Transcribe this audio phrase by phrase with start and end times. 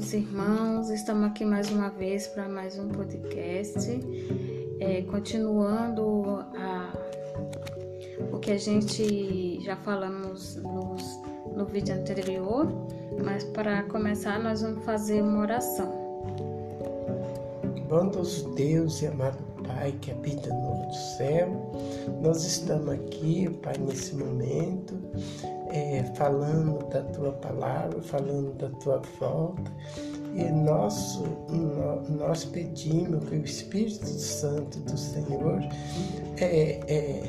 [0.00, 4.00] amigos e irmãos, estamos aqui mais uma vez para mais um podcast,
[4.80, 6.92] é, continuando a,
[8.32, 11.02] o que a gente já falamos nos,
[11.54, 12.66] no vídeo anterior,
[13.22, 15.92] mas para começar nós vamos fazer uma oração.
[17.86, 21.72] Bondoso Deus e amado Pai que habita no céu,
[22.22, 24.98] nós estamos aqui, Pai, nesse momento
[25.72, 29.70] é, falando da tua palavra, falando da tua volta.
[30.34, 31.24] E nosso,
[32.08, 35.60] nós pedimos que o Espírito Santo do Senhor
[36.38, 37.22] é, é,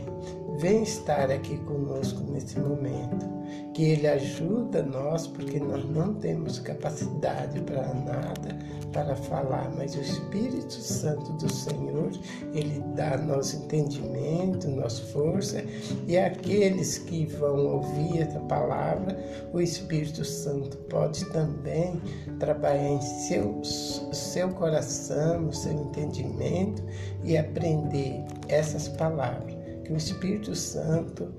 [0.61, 3.25] venha estar aqui conosco nesse momento
[3.73, 8.59] que Ele ajuda nós, porque nós não temos capacidade para nada,
[8.93, 12.11] para falar, mas o Espírito Santo do Senhor,
[12.53, 15.63] Ele dá nosso entendimento, nossa força,
[16.07, 19.17] e aqueles que vão ouvir essa palavra,
[19.51, 21.99] o Espírito Santo pode também
[22.39, 26.83] trabalhar em seu, seu coração, no seu entendimento
[27.23, 29.60] e aprender essas palavras.
[29.83, 31.33] Que o Espírito Santo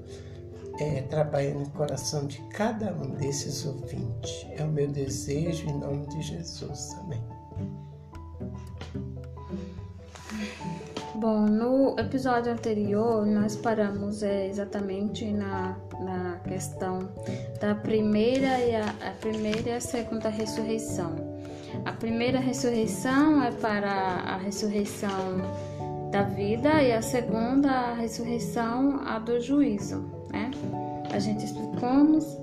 [0.80, 4.46] é, trabalha no coração de cada um desses ouvintes.
[4.56, 6.96] É o meu desejo em nome de Jesus.
[7.00, 7.22] Amém.
[11.14, 16.98] Bom, no episódio anterior nós paramos é, exatamente na, na questão
[17.60, 21.14] da primeira e a, a primeira e a segunda ressurreição.
[21.84, 25.42] A primeira ressurreição é para a ressurreição
[26.12, 30.50] da vida e a segunda a ressurreição a do juízo, né?
[31.10, 32.38] A gente explicamos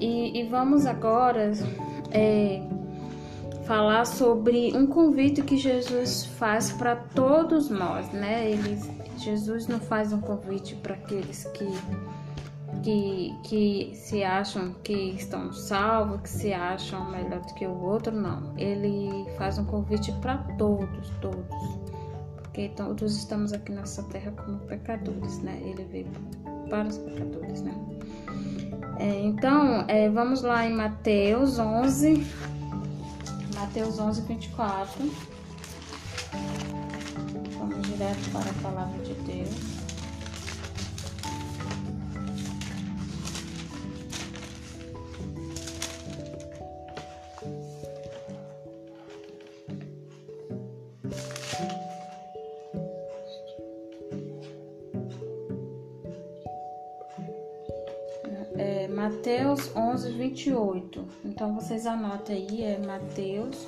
[0.00, 1.52] e, e vamos agora
[2.10, 2.60] é,
[3.64, 8.50] falar sobre um convite que Jesus faz para todos nós, né?
[8.50, 8.76] Ele,
[9.16, 11.66] Jesus não faz um convite para aqueles que
[12.82, 18.14] que, que se acham que estão salvos, que se acham melhor do que o outro,
[18.14, 18.52] não.
[18.56, 21.85] Ele faz um convite para todos, todos
[22.56, 25.60] porque todos estamos aqui nessa terra como pecadores, né?
[25.62, 26.06] Ele veio
[26.70, 27.74] para os pecadores, né?
[28.98, 32.26] É, então, é, vamos lá em Mateus 11,
[33.56, 35.12] Mateus 11, 24.
[37.58, 39.65] Vamos direto para a palavra de Deus.
[59.96, 61.04] 11, 28.
[61.24, 63.66] Então vocês anotem aí, é Mateus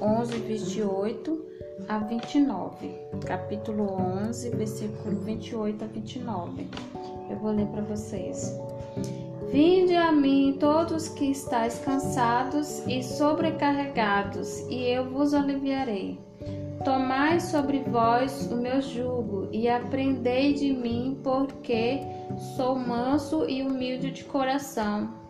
[0.00, 1.44] 11, 28
[1.88, 2.94] a 29.
[3.26, 3.92] Capítulo
[4.24, 6.68] 11, versículo 28 a 29.
[7.28, 8.56] Eu vou ler para vocês.
[9.50, 16.16] Vinde a mim todos que estáis cansados e sobrecarregados, e eu vos aliviarei.
[16.84, 22.02] Tomai sobre vós o meu jugo e aprendei de mim, porque
[22.56, 25.25] sou manso e humilde de coração,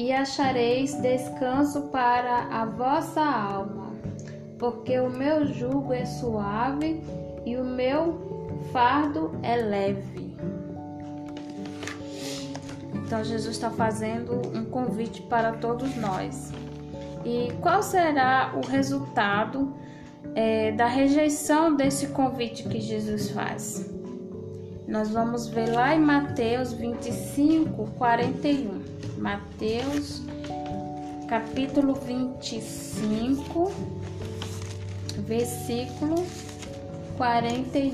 [0.00, 3.92] e achareis descanso para a vossa alma,
[4.58, 7.02] porque o meu jugo é suave
[7.44, 10.34] e o meu fardo é leve.
[12.94, 16.52] Então Jesus está fazendo um convite para todos nós.
[17.24, 19.74] E qual será o resultado?
[20.34, 23.90] é, da rejeição desse convite que Jesus faz.
[24.86, 28.99] Nós vamos ver lá em Mateus 25, 41.
[29.20, 30.22] Mateus,
[31.28, 33.70] capítulo 25,
[35.18, 36.14] versículo
[37.18, 37.92] 41.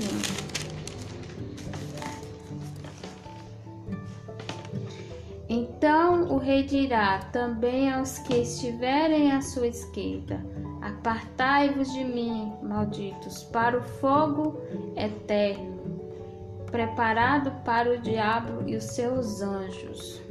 [5.49, 10.41] Então o rei dirá também aos que estiverem à sua esquerda:
[10.81, 14.61] Apartai-vos de mim, malditos, para o fogo
[14.95, 15.77] eterno,
[16.71, 20.23] preparado para o diabo e os seus anjos.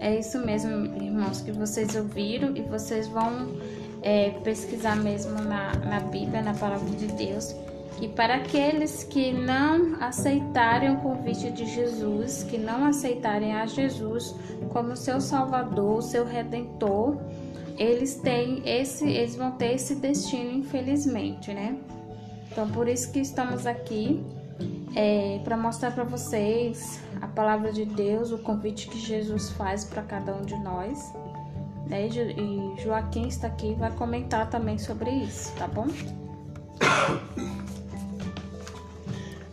[0.00, 0.70] É isso mesmo,
[1.02, 3.56] irmãos, que vocês ouviram e vocês vão
[4.02, 7.54] é, pesquisar mesmo na, na Bíblia, na palavra de Deus.
[8.00, 14.34] E para aqueles que não aceitarem o convite de Jesus, que não aceitarem a Jesus
[14.70, 17.16] como seu Salvador, seu Redentor,
[17.78, 21.76] eles têm esse, eles vão ter esse destino, infelizmente, né?
[22.50, 24.24] Então, por isso que estamos aqui
[24.94, 30.02] é, para mostrar para vocês a palavra de Deus, o convite que Jesus faz para
[30.02, 31.12] cada um de nós.
[31.86, 32.08] Né?
[32.08, 35.86] E Joaquim está aqui e vai comentar também sobre isso, tá bom?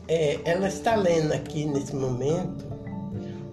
[0.08, 2.66] É, ela está lendo aqui nesse momento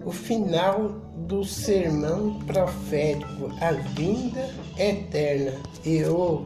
[0.05, 0.89] o final
[1.27, 5.53] do sermão profético A Vinda Eterna
[5.85, 6.45] e o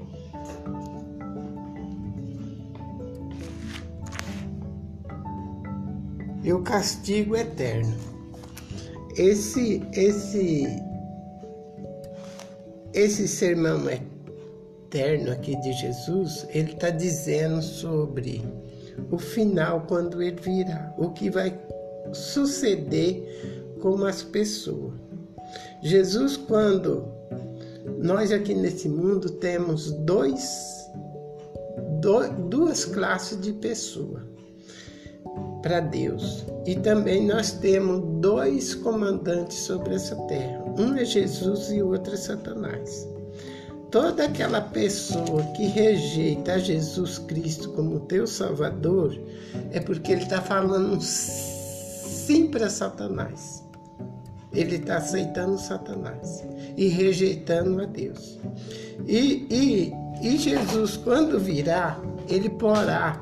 [6.43, 7.95] e o castigo eterno.
[9.15, 10.67] Esse esse
[12.93, 18.43] esse sermão eterno aqui de Jesus, ele está dizendo sobre
[19.09, 21.57] o final quando ele virá, o que vai
[22.11, 23.23] suceder
[23.81, 24.93] com as pessoas.
[25.81, 27.05] Jesus, quando
[27.97, 30.87] nós aqui nesse mundo temos dois,
[31.99, 34.32] dois duas classes de pessoas
[35.63, 36.45] para Deus.
[36.67, 40.63] E também nós temos dois comandantes sobre essa terra.
[40.77, 43.07] Um é Jesus e o outro é Satanás.
[43.89, 49.17] Toda aquela pessoa que rejeita Jesus Cristo como teu Salvador
[49.71, 53.63] é porque ele está falando sim para Satanás.
[54.51, 56.43] Ele está aceitando Satanás
[56.77, 58.39] e rejeitando a Deus.
[59.07, 61.99] E, e, e Jesus, quando virá,
[62.29, 63.19] ele porá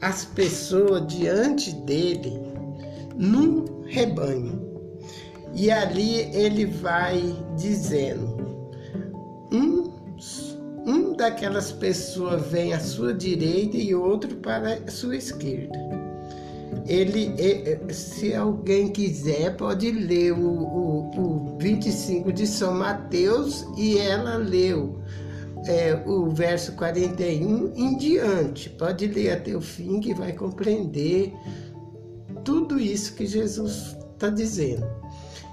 [0.00, 2.40] as pessoas diante dele
[3.16, 4.68] num rebanho.
[5.54, 7.22] E ali ele vai
[7.56, 8.70] dizendo:
[9.52, 9.90] um,
[10.86, 15.78] um daquelas pessoas vem à sua direita e outro para a sua esquerda.
[16.86, 17.34] Ele,
[17.92, 25.00] se alguém quiser, pode ler o, o, o 25 de São Mateus e ela leu
[25.66, 28.70] é, o verso 41 em diante.
[28.70, 31.34] Pode ler até o fim que vai compreender
[32.44, 34.86] tudo isso que Jesus está dizendo.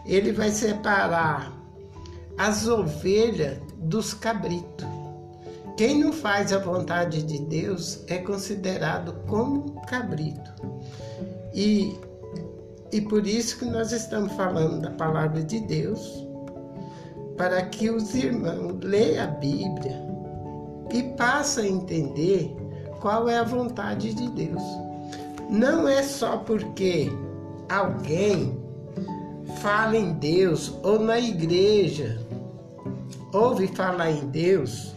[0.05, 1.53] Ele vai separar
[2.37, 4.87] as ovelhas dos cabritos.
[5.75, 10.51] Quem não faz a vontade de Deus é considerado como cabrito.
[11.53, 11.95] E,
[12.91, 16.26] e por isso que nós estamos falando da palavra de Deus,
[17.37, 20.01] para que os irmãos leiam a Bíblia
[20.91, 22.55] e passem a entender
[22.99, 24.63] qual é a vontade de Deus.
[25.49, 27.11] Não é só porque
[27.69, 28.57] alguém
[29.61, 32.19] fala em Deus ou na igreja
[33.33, 34.93] ouve falar em Deus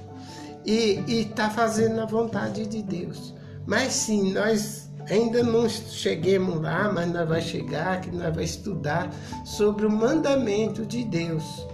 [0.65, 3.35] e está fazendo a vontade de Deus.
[3.67, 9.11] Mas sim, nós ainda não cheguemos lá, mas nós vamos chegar, que nós vamos estudar
[9.45, 11.67] sobre o mandamento de Deus.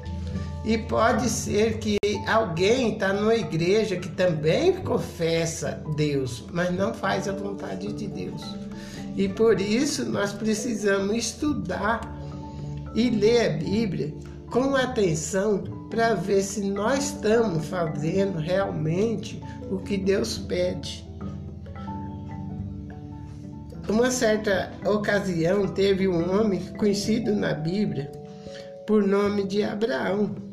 [0.66, 1.96] E pode ser que
[2.26, 8.42] alguém está numa igreja que também confessa Deus, mas não faz a vontade de Deus.
[9.16, 12.00] E por isso nós precisamos estudar
[12.96, 14.12] e ler a Bíblia
[14.50, 19.40] com atenção para ver se nós estamos fazendo realmente
[19.70, 21.06] o que Deus pede.
[23.88, 28.10] Uma certa ocasião teve um homem conhecido na Bíblia
[28.84, 30.45] por nome de Abraão.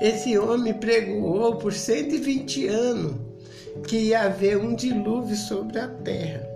[0.00, 3.14] Esse homem pregoou por 120 anos
[3.86, 6.46] que ia haver um dilúvio sobre a terra.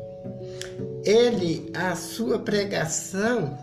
[1.04, 3.58] Ele, a sua pregação.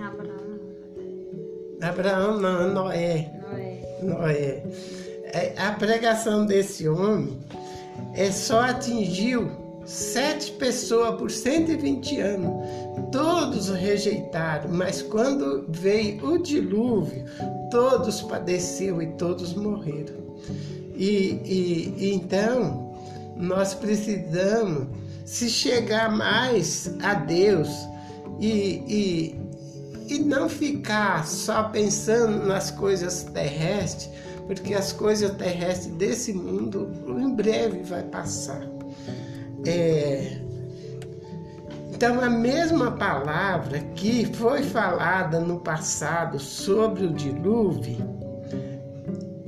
[0.00, 0.60] Abraão.
[1.80, 3.30] Abraão não, Noé.
[3.40, 3.98] Noé.
[4.02, 4.62] Noé.
[5.24, 7.38] É, a pregação desse homem
[8.14, 12.50] é só atingiu sete pessoas por 120 anos.
[13.10, 17.24] Todos rejeitaram, mas quando veio o dilúvio,
[17.70, 20.22] todos padeceu e todos morreram.
[20.94, 22.94] E, e, e então
[23.36, 24.86] nós precisamos
[25.24, 27.68] se chegar mais a Deus
[28.40, 34.10] e, e, e não ficar só pensando nas coisas terrestres,
[34.46, 38.71] porque as coisas terrestres desse mundo em breve vai passar.
[39.66, 40.42] É,
[42.02, 47.98] então, a mesma palavra que foi falada no passado sobre o dilúvio,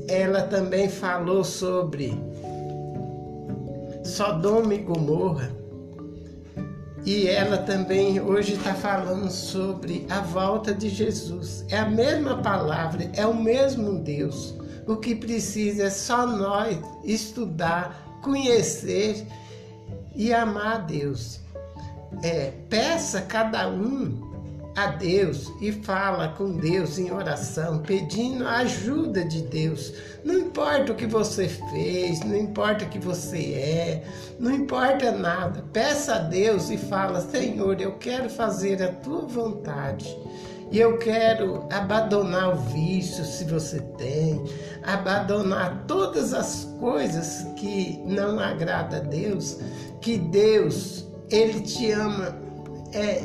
[0.06, 2.16] ela também falou sobre
[4.04, 5.50] Sodoma e Gomorra.
[7.04, 11.64] E ela também hoje está falando sobre a volta de Jesus.
[11.68, 14.54] É a mesma palavra, é o mesmo Deus.
[14.86, 19.26] O que precisa é só nós estudar, conhecer
[20.14, 21.44] e amar a Deus
[22.22, 24.32] é, peça cada um
[24.76, 29.92] a Deus e fala com Deus em oração, pedindo a ajuda de Deus.
[30.24, 34.04] Não importa o que você fez, não importa o que você é,
[34.38, 35.64] não importa nada.
[35.72, 40.16] Peça a Deus e fala: Senhor, eu quero fazer a tua vontade.
[40.72, 44.42] E eu quero abandonar o vício, se você tem,
[44.82, 49.58] abandonar todas as coisas que não agrada a Deus,
[50.04, 52.36] que Deus ele te ama
[52.92, 53.22] é,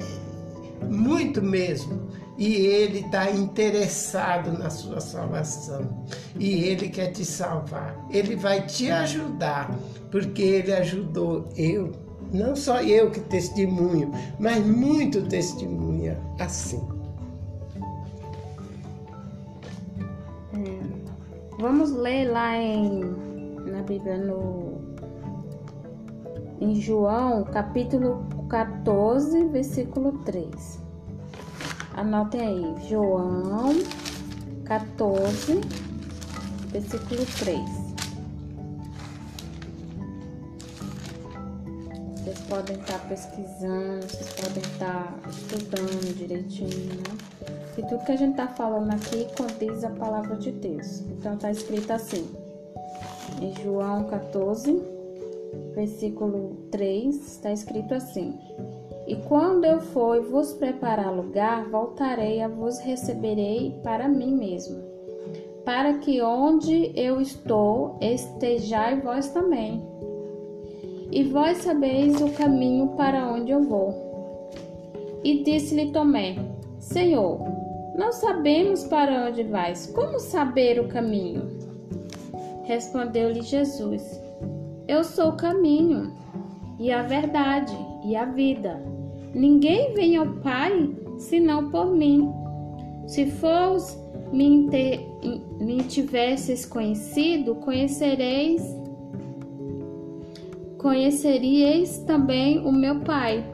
[0.89, 2.07] muito mesmo.
[2.37, 6.05] E Ele está interessado na sua salvação.
[6.39, 7.93] E Ele quer te salvar.
[8.09, 9.77] Ele vai te ajudar,
[10.09, 11.91] porque Ele ajudou eu.
[12.31, 16.81] Não só eu que testemunho, mas muito testemunha assim.
[20.53, 23.01] É, vamos ler lá em,
[23.65, 24.78] na Bíblia no,
[26.59, 30.79] em João, capítulo 14, versículo 3.
[31.95, 33.73] Anotem aí, João
[34.65, 35.61] 14,
[36.67, 37.89] versículo 3.
[42.15, 47.17] Vocês podem estar pesquisando, vocês podem estar estudando direitinho, né?
[47.77, 50.99] E tudo que a gente está falando aqui condiz a palavra de Deus.
[51.01, 52.29] Então está escrito assim,
[53.41, 54.98] em João 14,
[55.73, 58.37] versículo 3, está escrito assim:
[59.07, 64.83] E quando eu for vos preparar lugar, voltarei a vos receberei para mim mesmo,
[65.63, 69.81] para que onde eu estou estejai vós também.
[71.11, 74.09] E vós sabeis o caminho para onde eu vou.
[75.23, 76.35] E disse-lhe Tomé:
[76.77, 77.39] Senhor,
[77.97, 81.49] não sabemos para onde vais, como saber o caminho?
[82.63, 84.18] Respondeu-lhe Jesus:
[84.89, 86.11] eu sou o caminho
[86.79, 88.83] e a verdade e a vida.
[89.35, 92.27] Ninguém vem ao Pai senão por mim.
[93.05, 93.95] Se fores
[94.33, 94.99] me, ter,
[95.59, 98.63] me tivesses conhecido, conhecereis
[100.79, 103.45] conheceríeis também o meu Pai.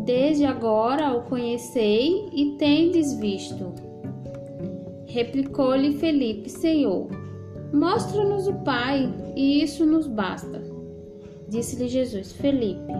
[0.00, 3.72] Desde agora o conhecei e tendes visto.
[5.06, 7.08] Replicou-lhe Felipe, Senhor,
[7.72, 10.71] mostra-nos o Pai, e isso nos basta.
[11.52, 12.90] Disse-lhe Jesus: Felipe,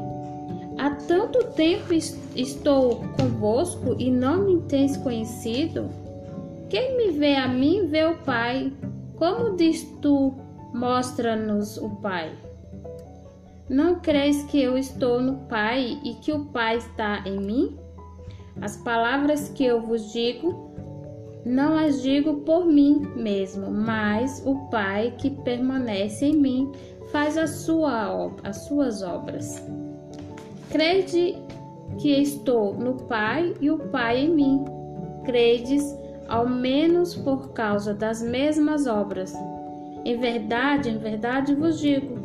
[0.76, 1.94] há tanto tempo
[2.36, 5.88] estou convosco e não me tens conhecido?
[6.68, 8.70] Quem me vê a mim, vê o Pai.
[9.16, 10.34] Como diz tu,
[10.74, 12.30] mostra-nos o Pai?
[13.70, 17.78] Não crês que eu estou no Pai e que o Pai está em mim?
[18.60, 20.70] As palavras que eu vos digo,
[21.46, 26.70] não as digo por mim mesmo, mas o Pai que permanece em mim
[27.12, 29.62] faz a sua, as suas obras.
[30.70, 31.36] Crede
[31.98, 34.64] que estou no Pai e o Pai em mim.
[35.24, 35.84] Credes,
[36.26, 39.34] ao menos por causa das mesmas obras.
[40.04, 42.18] Em verdade, em verdade vos digo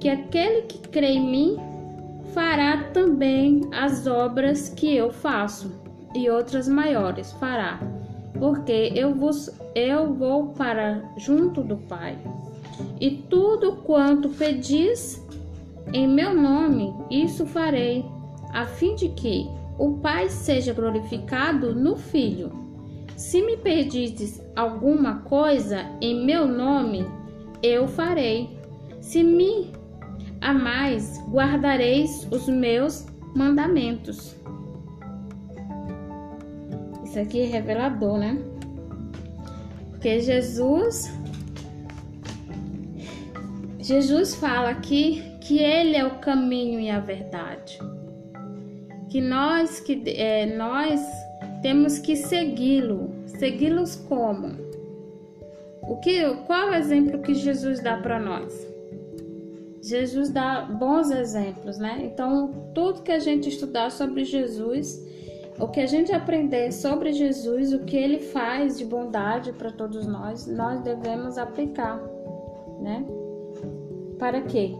[0.00, 1.56] que aquele que crê em mim
[2.34, 5.72] fará também as obras que eu faço,
[6.14, 7.80] e outras maiores fará,
[8.38, 12.18] porque eu vos eu vou para junto do Pai.
[13.02, 15.20] E tudo quanto pedis
[15.92, 18.04] em meu nome, isso farei,
[18.52, 22.52] a fim de que o Pai seja glorificado no Filho.
[23.16, 27.04] Se me pedides alguma coisa em meu nome,
[27.60, 28.56] eu farei.
[29.00, 29.72] Se me
[30.40, 33.04] amais, guardareis os meus
[33.34, 34.36] mandamentos.
[37.02, 38.40] Isso aqui é revelador, né?
[39.90, 41.10] Porque Jesus
[43.82, 47.80] Jesus fala aqui que Ele é o caminho e a verdade,
[49.10, 51.04] que nós que é, nós
[51.62, 54.56] temos que segui-lo, segui-los como?
[55.82, 58.54] O que, qual o exemplo que Jesus dá para nós?
[59.82, 62.02] Jesus dá bons exemplos, né?
[62.04, 65.04] Então, tudo que a gente estudar sobre Jesus,
[65.58, 70.06] o que a gente aprender sobre Jesus, o que ele faz de bondade para todos
[70.06, 72.00] nós, nós devemos aplicar,
[72.80, 73.04] né?
[74.22, 74.72] Para quê?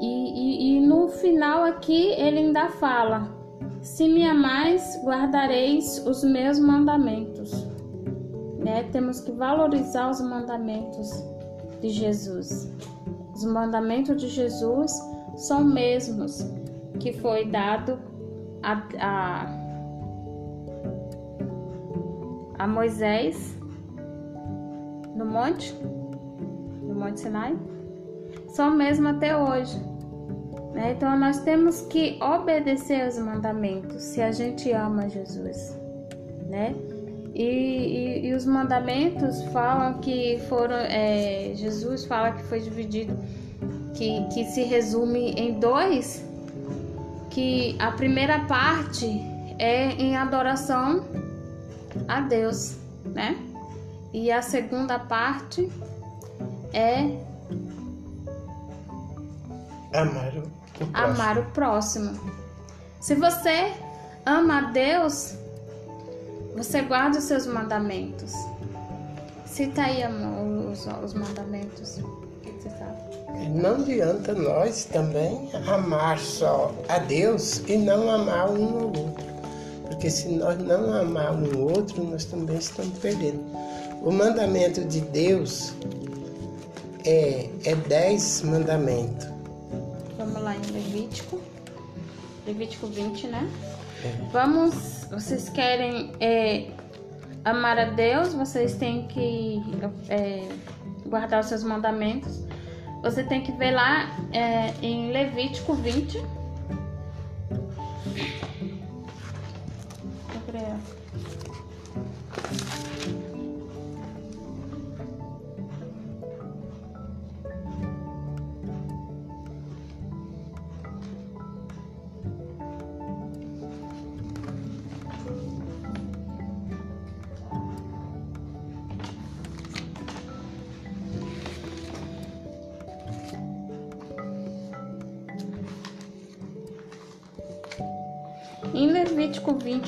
[0.00, 3.28] E, e, e no final aqui ele ainda fala:
[3.82, 7.66] Se me amais, guardareis os meus mandamentos.
[8.60, 8.84] Né?
[8.92, 11.10] Temos que valorizar os mandamentos
[11.80, 12.72] de Jesus.
[13.34, 14.92] Os mandamentos de Jesus
[15.34, 16.38] são mesmos
[17.00, 17.98] que foi dado
[18.62, 19.46] a, a,
[22.56, 23.58] a Moisés
[25.16, 25.74] no monte,
[26.84, 27.58] no monte Sinai
[28.58, 29.78] são mesmo até hoje.
[30.74, 30.94] Né?
[30.96, 35.78] Então nós temos que obedecer aos mandamentos se a gente ama Jesus,
[36.48, 36.74] né?
[37.36, 43.16] E, e, e os mandamentos falam que foram, é, Jesus fala que foi dividido,
[43.94, 46.24] que, que se resume em dois,
[47.30, 49.06] que a primeira parte
[49.56, 51.04] é em adoração
[52.08, 53.36] a Deus, né?
[54.12, 55.70] E a segunda parte
[56.72, 57.28] é
[60.00, 60.96] Amar o próximo.
[60.96, 62.20] Amar o próximo.
[63.00, 63.72] Se você
[64.24, 65.34] ama a Deus,
[66.56, 68.32] você guarda os seus mandamentos.
[69.46, 72.00] Cita aí, amor, os, os mandamentos.
[73.54, 79.28] Não adianta nós também amar só a Deus e não amar um ao outro.
[79.86, 83.40] Porque se nós não amar um outro, nós também estamos perdendo.
[84.02, 85.72] O mandamento de Deus
[87.04, 89.37] é, é dez mandamentos.
[90.38, 91.40] Vamos lá em Levítico.
[92.46, 93.50] Levítico 20, né?
[94.04, 94.28] É.
[94.30, 95.04] Vamos.
[95.10, 96.70] Vocês querem é,
[97.44, 99.60] amar a Deus, vocês têm que
[100.08, 100.48] é,
[101.06, 102.44] guardar os seus mandamentos.
[103.02, 106.22] Você tem que ver lá é, em Levítico 20.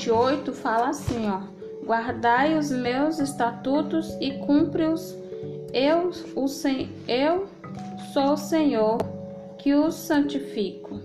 [0.01, 1.41] 28 fala assim, ó:
[1.85, 5.15] Guardai os meus estatutos e cumpre-os.
[5.73, 6.45] Eu, o
[7.07, 7.47] eu
[8.11, 8.97] sou o Senhor
[9.59, 10.99] que os santifico.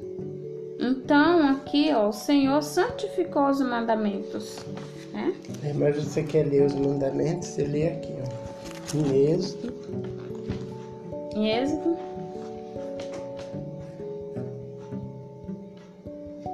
[0.81, 4.59] Então, aqui, ó, o Senhor santificou os mandamentos.
[5.13, 5.35] Né?
[5.75, 7.49] Mas você quer ler os mandamentos?
[7.49, 8.97] Você lê aqui, ó.
[8.97, 9.75] Em Êxodo.
[11.35, 11.97] Em Êxodo.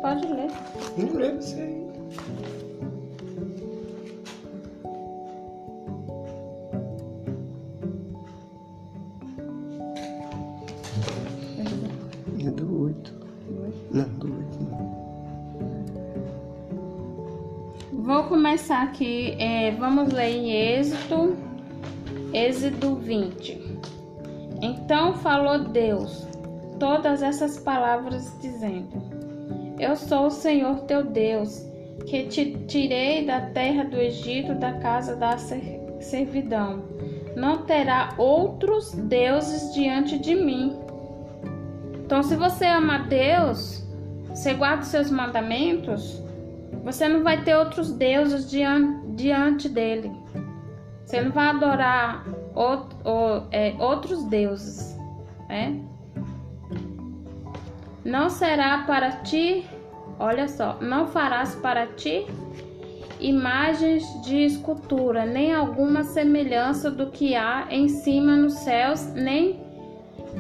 [0.00, 0.50] Pode ler.
[0.98, 1.81] Não lembro isso aí.
[18.02, 19.36] Vou começar aqui.
[19.38, 21.36] É, vamos ler em Êxodo,
[22.34, 23.80] Êxodo 20.
[24.60, 26.26] Então falou Deus
[26.78, 29.22] todas essas palavras, dizendo:
[29.78, 31.64] eu sou o Senhor teu Deus,
[32.06, 35.36] que te tirei da terra do Egito, da casa da
[36.00, 36.84] servidão.
[37.34, 40.76] Não terá outros deuses diante de mim.
[42.04, 43.84] Então, se você ama Deus,
[44.28, 46.21] você guarda os seus mandamentos,
[46.82, 50.12] você não vai ter outros deuses diante, diante dele.
[51.04, 54.98] Você não vai adorar ou, é, outros deuses.
[55.48, 55.80] Né?
[58.04, 59.64] Não será para ti,
[60.18, 62.26] olha só, não farás para ti
[63.20, 69.60] imagens de escultura, nem alguma semelhança do que há em cima nos céus, nem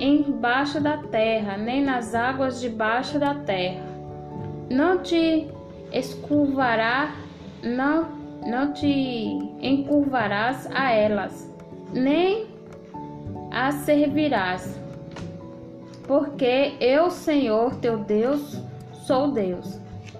[0.00, 3.84] embaixo da terra, nem nas águas debaixo da terra.
[4.68, 5.48] Não te
[5.92, 7.14] escurvará,
[7.62, 8.08] não,
[8.46, 8.86] não te
[9.60, 11.50] encurvarás a elas,
[11.92, 12.46] nem
[13.50, 14.82] as servirás
[16.06, 18.60] porque eu, Senhor teu Deus,
[19.06, 19.78] sou Deus,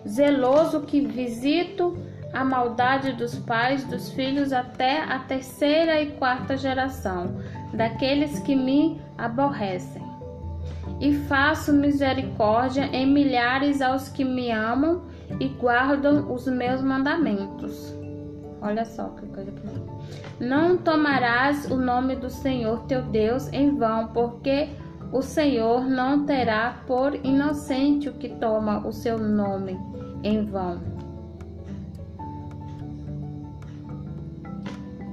[0.09, 1.97] zeloso que visito
[2.33, 7.37] a maldade dos pais dos filhos até a terceira e quarta geração,
[7.75, 10.03] daqueles que me aborrecem.
[11.01, 15.03] E faço misericórdia em milhares aos que me amam
[15.41, 17.95] e guardam os meus mandamentos.
[18.61, 24.09] Olha só que coisa que Não tomarás o nome do Senhor teu Deus em vão,
[24.09, 24.69] porque
[25.13, 29.79] o Senhor não terá por inocente o que toma o seu nome
[30.23, 30.81] em vão.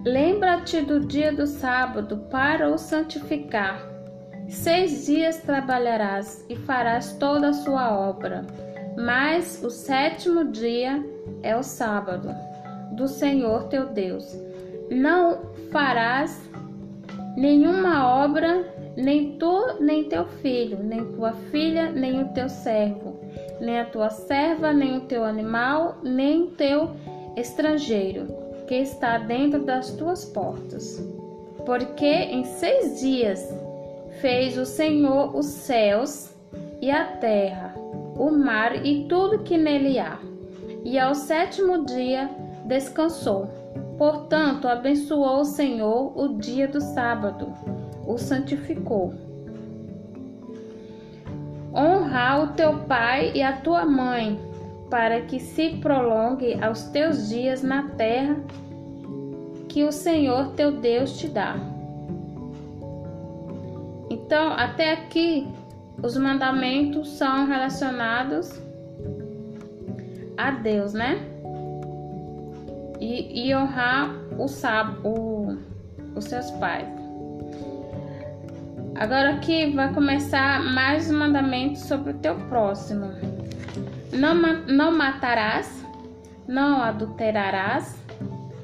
[0.06, 3.82] Lembra-te do dia do sábado para o santificar.
[4.48, 8.46] Seis dias trabalharás e farás toda a sua obra,
[9.00, 11.02] mas o sétimo dia
[11.42, 12.36] é o sábado
[12.92, 14.38] do Senhor teu Deus.
[14.92, 15.40] Não
[15.72, 16.42] farás
[17.38, 18.66] nenhuma obra
[18.98, 23.18] nem tu, nem teu filho, nem tua filha, nem o teu servo,
[23.62, 26.92] nem a tua serva, nem o teu animal, nem o teu
[27.38, 28.28] estrangeiro,
[28.68, 31.02] que está dentro das tuas portas.
[31.66, 33.48] Porque em seis dias
[34.20, 36.34] fez o Senhor os céus
[36.82, 37.69] e a terra,
[38.20, 40.20] o mar e tudo que nele há.
[40.84, 42.30] E ao sétimo dia
[42.66, 43.48] descansou.
[43.98, 47.54] Portanto, abençoou o Senhor o dia do sábado
[48.10, 49.14] o santificou.
[51.72, 54.40] Honra o teu pai e a tua mãe,
[54.90, 58.36] para que se prolongue aos teus dias na terra
[59.68, 61.56] que o Senhor teu Deus te dá.
[64.10, 65.48] Então, até aqui,
[66.02, 68.60] os mandamentos são relacionados
[70.38, 71.18] a Deus, né?
[73.00, 75.60] E, e honrar o sábado,
[76.16, 76.88] os seus pais.
[78.96, 83.12] Agora aqui vai começar mais um mandamento sobre o teu próximo.
[84.12, 85.86] Não, não matarás,
[86.48, 87.98] não adulterarás,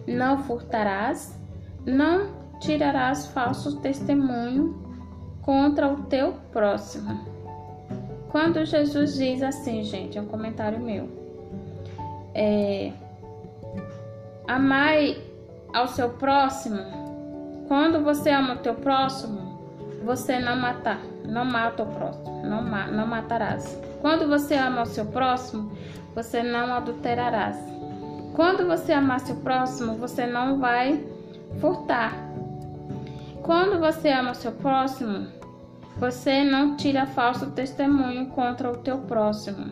[0.08, 1.38] não furtarás,
[1.86, 2.28] não
[2.60, 4.85] tirarás falso testemunho
[5.46, 7.24] contra o teu próximo.
[8.30, 11.08] Quando Jesus diz assim, gente, é um comentário meu.
[12.34, 12.92] É,
[14.48, 15.22] amai
[15.72, 16.80] ao seu próximo.
[17.68, 19.60] Quando você ama o teu próximo,
[20.04, 23.80] você não matar, não mata o próximo, não, não matarás.
[24.02, 25.72] Quando você ama o seu próximo,
[26.14, 27.58] você não adulterarás.
[28.34, 31.06] Quando você amar seu próximo, você não vai
[31.62, 32.25] furtar.
[33.46, 35.28] Quando você ama seu próximo,
[36.00, 39.68] você não tira falso testemunho contra o teu próximo.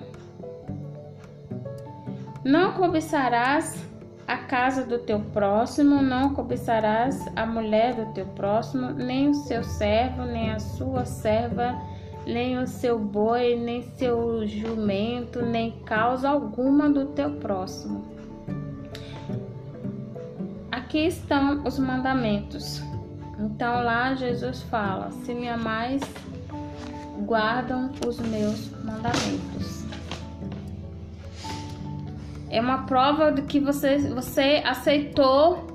[2.45, 3.83] Não cobiçarás
[4.27, 9.63] a casa do teu próximo, não cobiçarás a mulher do teu próximo, nem o seu
[9.63, 11.75] servo, nem a sua serva,
[12.27, 18.05] nem o seu boi, nem seu jumento, nem causa alguma do teu próximo.
[20.71, 22.83] Aqui estão os mandamentos.
[23.39, 26.02] Então lá Jesus fala: Se me amais,
[27.26, 29.84] guardam os meus mandamentos.
[32.50, 35.74] É uma prova de que você, você aceitou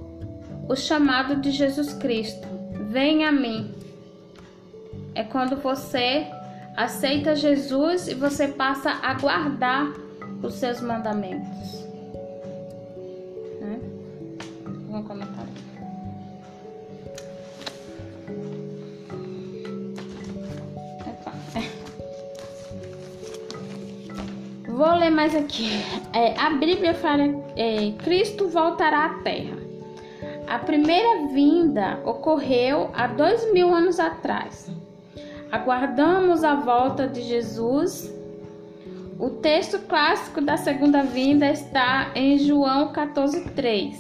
[0.69, 2.47] o chamado de Jesus Cristo.
[2.89, 3.75] Venha a mim.
[5.15, 6.27] É quando você
[6.77, 9.93] aceita Jesus e você passa a guardar
[10.41, 11.85] os seus mandamentos.
[13.61, 13.81] Né?
[14.89, 15.38] Vamos comentar.
[24.79, 25.71] Vou ler mais aqui.
[26.13, 27.25] É, a Bíblia fala:
[27.57, 29.57] é, Cristo voltará à Terra.
[30.47, 34.71] A primeira vinda ocorreu há dois mil anos atrás.
[35.51, 38.15] Aguardamos a volta de Jesus.
[39.19, 43.97] O texto clássico da segunda vinda está em João 14,3.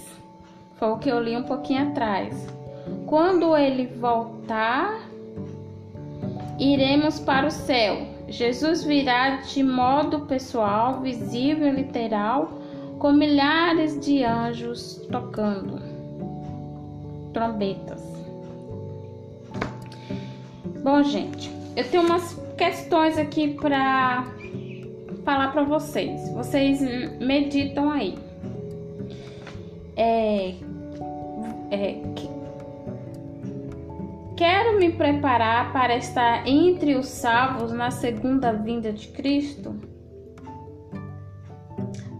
[0.76, 2.46] Foi o que eu li um pouquinho atrás.
[3.04, 4.96] Quando ele voltar,
[6.56, 8.17] iremos para o céu.
[8.28, 12.60] Jesus virá de modo pessoal, visível e literal,
[12.98, 15.80] com milhares de anjos tocando
[17.32, 18.02] trombetas.
[20.82, 24.26] Bom, gente, eu tenho umas questões aqui para
[25.24, 26.28] falar para vocês.
[26.32, 26.80] Vocês
[27.20, 28.14] meditam aí.
[29.96, 30.54] É,
[31.70, 32.00] é,
[34.38, 39.74] quero me preparar para estar entre os salvos na segunda vinda de Cristo?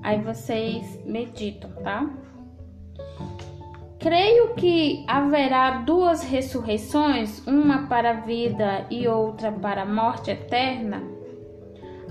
[0.03, 2.11] Aí vocês meditam, tá?
[4.01, 11.01] Creio que haverá duas ressurreições, uma para a vida e outra para a morte eterna.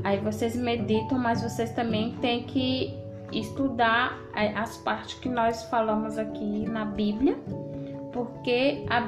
[0.05, 2.97] Aí vocês meditam, mas vocês também têm que
[3.33, 4.17] estudar
[4.55, 7.37] as partes que nós falamos aqui na Bíblia,
[8.17, 8.99] porque a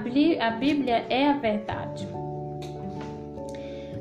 [0.51, 2.07] Bíblia é a verdade.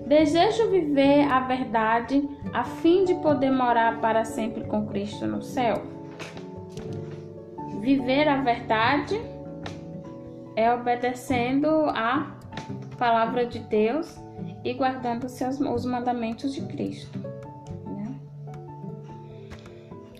[0.06, 5.82] Desejo viver a verdade a fim de poder morar para sempre com Cristo no céu.
[7.80, 9.18] Viver a verdade
[10.54, 12.36] é obedecendo a
[12.98, 14.14] palavra de Deus
[14.62, 17.18] e guardando seus, os mandamentos de Cristo.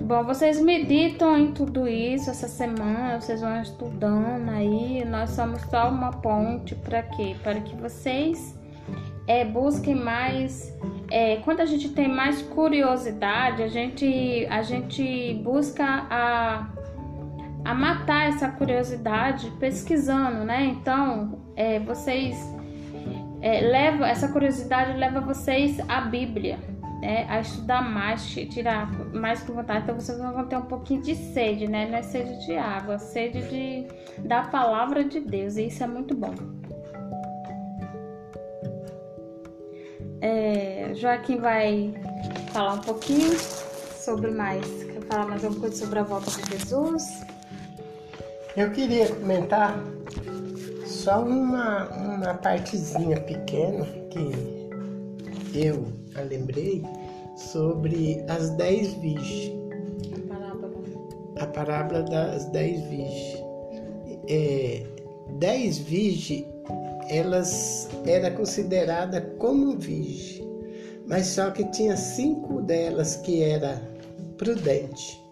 [0.09, 5.05] Bom, vocês meditam em tudo isso essa semana, vocês vão estudando aí.
[5.05, 7.37] Nós somos só uma ponte para quê?
[7.43, 8.59] Para que vocês
[9.27, 10.75] é, busquem mais.
[11.11, 16.67] É, quando a gente tem mais curiosidade, a gente, a gente busca a
[17.63, 20.65] a matar essa curiosidade pesquisando, né?
[20.65, 22.35] Então, é, vocês
[23.43, 26.59] é, levam essa curiosidade leva vocês à Bíblia,
[27.01, 27.27] né?
[27.29, 29.85] A estudar mais, tirar mais com vontade.
[29.85, 31.89] Então, vocês vão ter um pouquinho de sede, né?
[31.89, 33.87] Não é sede de água, é sede de
[34.27, 35.57] da palavra de Deus.
[35.57, 36.35] E isso é muito bom.
[40.21, 41.95] É, Joaquim vai
[42.53, 44.65] falar um pouquinho sobre mais.
[44.85, 47.05] Quer falar mais alguma coisa sobre a volta de Jesus?
[48.57, 49.79] Eu queria comentar
[50.85, 54.69] só uma, uma partezinha pequena que
[55.55, 56.83] eu lembrei
[57.37, 59.57] sobre as dez virgens.
[61.41, 63.45] A parábola das dez virgens.
[64.29, 64.83] É,
[65.39, 66.45] dez virgens,
[67.09, 70.47] elas era considerada como virgem,
[71.07, 73.81] mas só que tinha cinco delas que era
[74.37, 75.23] prudente,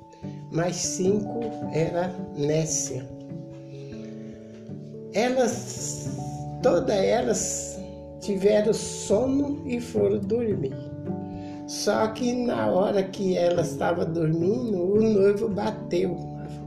[0.51, 1.41] mais cinco
[1.73, 3.07] era nécia.
[5.13, 6.09] Elas,
[6.63, 7.76] todas elas
[8.21, 10.75] tiveram sono e foram dormir.
[11.67, 16.17] Só que na hora que ela estava dormindo, o noivo bateu.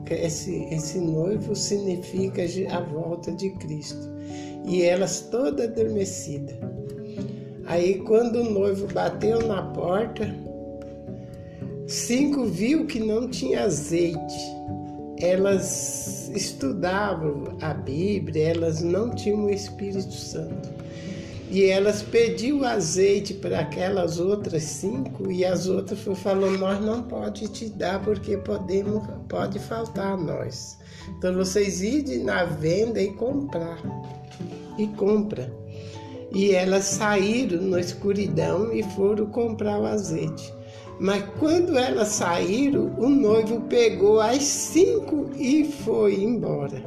[0.09, 4.09] Esse, esse noivo significa a volta de Cristo.
[4.65, 6.55] E elas todas adormecidas.
[7.65, 10.35] Aí quando o noivo bateu na porta,
[11.87, 14.59] cinco viu que não tinha azeite.
[15.19, 20.69] Elas estudavam a Bíblia, elas não tinham o Espírito Santo.
[21.51, 27.47] E elas pediu azeite para aquelas outras cinco e as outras falou nós não pode
[27.47, 30.77] te dar porque podemos pode faltar a nós.
[31.17, 33.79] Então vocês idem na venda e comprar
[34.77, 35.51] e compra.
[36.31, 40.53] E elas saíram na escuridão e foram comprar o azeite.
[40.99, 46.83] Mas quando elas saíram, o noivo pegou as cinco e foi embora.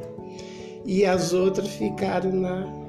[0.85, 2.82] E as outras ficaram na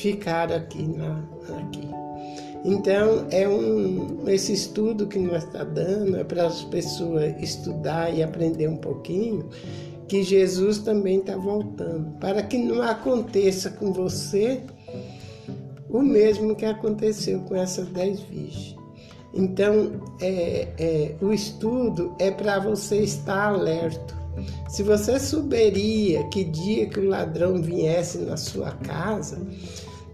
[0.00, 1.22] ficar aqui, na,
[1.58, 1.88] aqui.
[2.64, 8.22] Então, é um, esse estudo que nós está dando é para as pessoas estudar e
[8.22, 9.48] aprender um pouquinho
[10.06, 14.60] que Jesus também está voltando, para que não aconteça com você
[15.88, 18.76] o mesmo que aconteceu com essas dez virgens.
[19.32, 24.16] Então, é, é, o estudo é para você estar alerto.
[24.68, 29.40] Se você souberia que dia que o ladrão viesse na sua casa,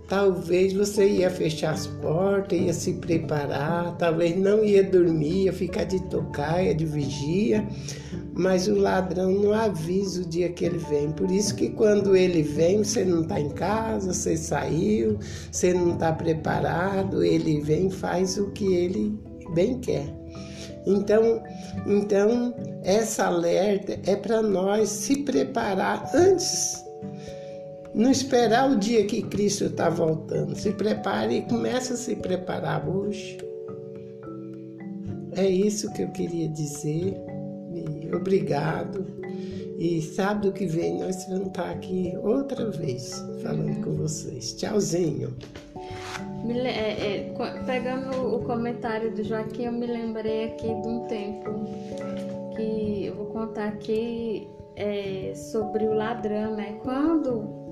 [0.09, 5.83] Talvez você ia fechar as portas, ia se preparar, talvez não ia dormir, ia ficar
[5.83, 7.66] de tocaia, de vigia,
[8.33, 11.11] mas o ladrão não avisa o dia que ele vem.
[11.11, 15.19] Por isso que quando ele vem, você não está em casa, você saiu,
[15.51, 19.19] você não está preparado, ele vem faz o que ele
[19.55, 20.07] bem quer.
[20.87, 21.42] Então,
[21.85, 26.87] então essa alerta é para nós se preparar antes
[27.97, 30.55] não esperar o dia que Cristo está voltando.
[30.55, 33.39] Se prepare e comece a se preparar hoje.
[35.33, 37.17] É isso que eu queria dizer.
[38.15, 39.07] Obrigado.
[39.79, 44.55] E sábado que vem nós vamos estar aqui outra vez falando com vocês.
[44.55, 45.35] Tchauzinho.
[46.49, 47.35] É, é,
[47.67, 51.51] pegando o comentário do Joaquim, eu me lembrei aqui de um tempo
[52.55, 56.79] que eu vou contar aqui é, sobre o ladrão, né?
[56.83, 57.66] Quando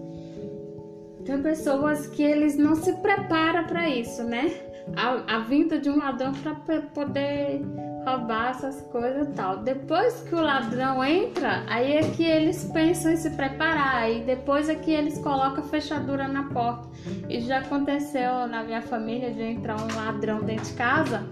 [1.24, 4.52] tem pessoas que eles não se preparam para isso, né?
[4.96, 6.54] A, a, vinda de um ladrão para
[6.94, 7.62] poder
[8.06, 9.58] roubar essas coisas e tal.
[9.58, 14.10] Depois que o ladrão entra, aí é que eles pensam em se preparar.
[14.10, 16.86] E depois é que eles colocam a fechadura na porta.
[17.30, 21.26] E já aconteceu na minha família de entrar um ladrão dentro de casa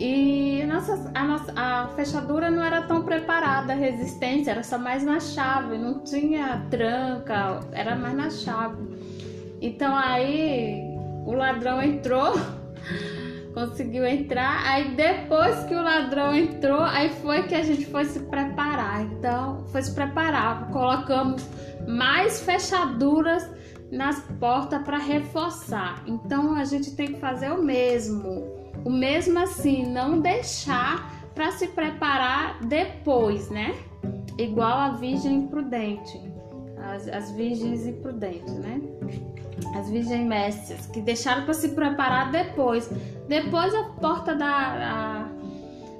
[0.00, 5.04] e nossa, a, nossa, a fechadura não era tão preparada, a resistência era só mais
[5.04, 8.99] na chave, não tinha tranca, era mais na chave.
[9.60, 10.82] Então aí
[11.26, 12.32] o ladrão entrou,
[13.54, 14.66] conseguiu entrar.
[14.66, 19.02] Aí depois que o ladrão entrou, aí foi que a gente foi se preparar.
[19.02, 21.46] Então foi se preparar, colocamos
[21.86, 23.48] mais fechaduras
[23.90, 26.02] nas portas para reforçar.
[26.06, 28.58] Então a gente tem que fazer o mesmo.
[28.84, 33.74] O mesmo assim, não deixar para se preparar depois, né?
[34.38, 36.18] Igual a virgem imprudente,
[36.82, 38.80] as, as virgens imprudentes, né?
[39.76, 42.90] as virgens mestres, que deixaram para se preparar depois.
[43.28, 44.48] Depois a porta da.
[44.48, 45.40] A,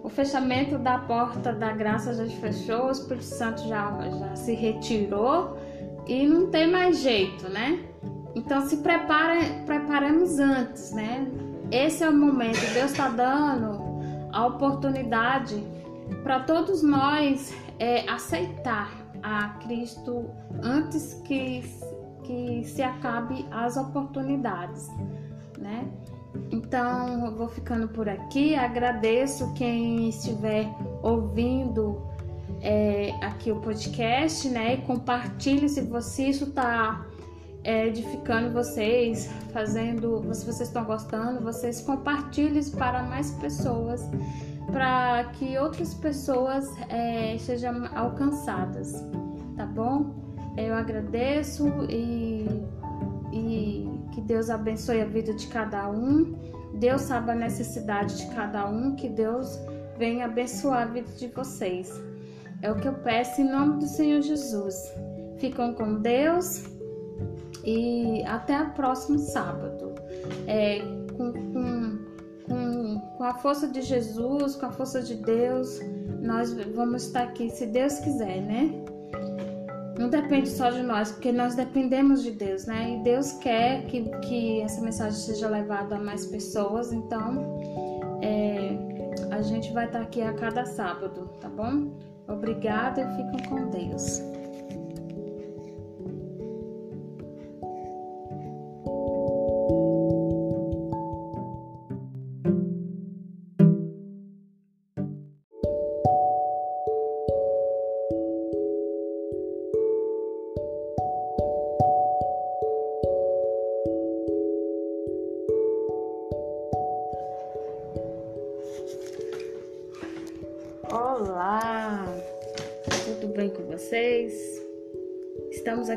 [0.02, 5.58] o fechamento da porta da graça já fechou, o Espírito Santo já, já se retirou
[6.06, 7.84] e não tem mais jeito, né?
[8.34, 11.30] Então se prepara, preparamos antes, né?
[11.70, 13.78] Esse é o momento, Deus está dando
[14.32, 15.62] a oportunidade
[16.22, 20.30] para todos nós é, aceitar a Cristo
[20.62, 21.62] antes que
[22.24, 24.88] que se acabe as oportunidades,
[25.58, 25.88] né?
[26.52, 28.54] Então, eu vou ficando por aqui.
[28.54, 30.68] Agradeço quem estiver
[31.02, 32.00] ouvindo
[32.60, 34.74] é, aqui o podcast, né?
[34.74, 37.04] E compartilhe se você isso está
[37.64, 44.02] é, edificando vocês, fazendo, se vocês estão gostando, vocês compartilhem para mais pessoas,
[44.72, 49.04] para que outras pessoas é, sejam alcançadas,
[49.56, 50.14] tá bom?
[50.56, 52.46] Eu agradeço e,
[53.32, 56.34] e que Deus abençoe a vida de cada um.
[56.74, 59.58] Deus sabe a necessidade de cada um, que Deus
[59.98, 61.92] venha abençoar a vida de vocês.
[62.62, 64.76] É o que eu peço em nome do Senhor Jesus.
[65.38, 66.64] Ficam com Deus
[67.64, 69.94] e até o próximo sábado.
[70.46, 70.78] É,
[71.16, 71.98] com, com,
[72.46, 75.78] com com a força de Jesus, com a força de Deus,
[76.22, 78.72] nós vamos estar aqui, se Deus quiser, né?
[79.98, 82.96] Não depende só de nós, porque nós dependemos de Deus, né?
[82.96, 87.60] E Deus quer que, que essa mensagem seja levada a mais pessoas, então
[88.22, 88.78] é,
[89.30, 91.92] a gente vai estar aqui a cada sábado, tá bom?
[92.26, 94.29] Obrigada e fiquem com Deus.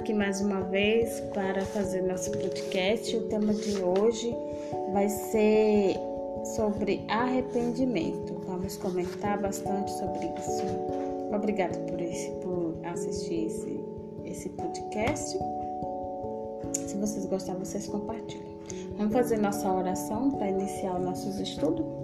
[0.04, 3.16] Aqui mais uma vez para fazer nosso podcast.
[3.16, 4.36] O tema de hoje
[4.92, 5.96] vai ser
[6.58, 8.34] sobre arrependimento.
[8.46, 10.66] Vamos comentar bastante sobre isso.
[11.34, 13.80] Obrigada por, esse, por assistir esse,
[14.26, 15.38] esse podcast.
[16.74, 18.58] Se vocês gostaram, vocês compartilhem.
[18.98, 22.04] Vamos fazer nossa oração para iniciar os nossos estudos?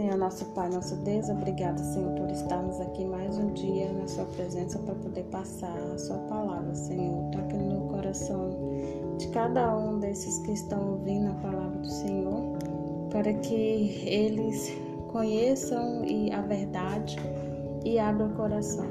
[0.00, 4.24] Senhor, nosso Pai, nosso Deus, obrigada, Senhor, por estarmos aqui mais um dia na Sua
[4.24, 7.30] presença para poder passar a Sua palavra, Senhor.
[7.30, 8.50] Toque no coração
[9.18, 12.58] de cada um desses que estão ouvindo a palavra do Senhor,
[13.10, 14.72] para que eles
[15.08, 16.02] conheçam
[16.32, 17.16] a verdade
[17.84, 18.86] e abram o coração,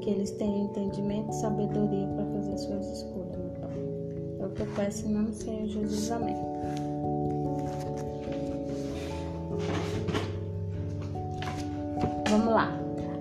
[0.00, 3.70] que eles tenham entendimento e sabedoria para fazer suas escolhas, meu Pai.
[4.40, 6.10] É o que eu peço em nome do Senhor Jesus.
[6.10, 6.36] Amém.
[12.28, 12.68] Vamos lá.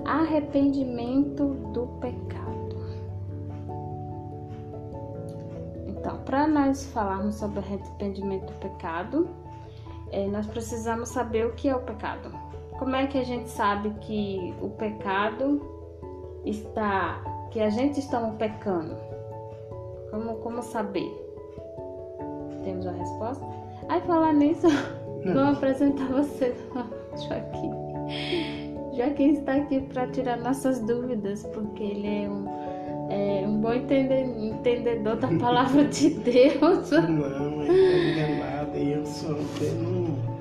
[0.05, 1.52] Arrependimento
[6.43, 9.29] para nós falarmos sobre arrependimento do pecado,
[10.11, 12.29] é, nós precisamos saber o que é o pecado.
[12.77, 15.61] Como é que a gente sabe que o pecado
[16.43, 18.97] está, que a gente está pecando?
[20.11, 21.09] Como, como saber?
[22.65, 23.45] Temos a resposta?
[23.87, 24.67] Aí falar nisso,
[25.23, 26.53] vou apresentar você,
[27.25, 27.71] Joaquim.
[28.97, 32.62] Joaquim está aqui para tirar nossas dúvidas, porque ele é um,
[33.13, 36.91] é, um bom entendedor da palavra de Deus.
[36.91, 39.37] Não, está enganado, eu sou.
[39.61, 40.33] Eu não...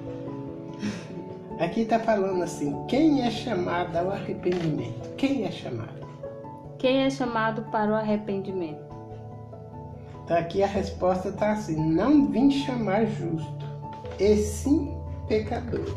[1.59, 5.15] Aqui está falando assim: quem é chamado ao arrependimento?
[5.17, 6.03] Quem é chamado?
[6.79, 8.93] Quem é chamado para o arrependimento?
[10.27, 13.67] Tá aqui a resposta está assim: não vim chamar justo,
[14.19, 14.97] e sim
[15.29, 15.95] pecadores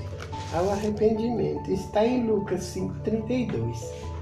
[0.54, 1.72] ao arrependimento.
[1.72, 4.15] Está em Lucas 5,32.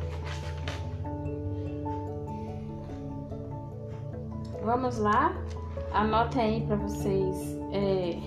[4.63, 5.35] Vamos lá?
[5.91, 7.57] Anote aí para vocês.
[7.73, 8.17] É...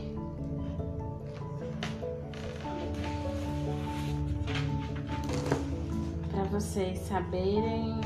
[6.30, 8.00] Para vocês saberem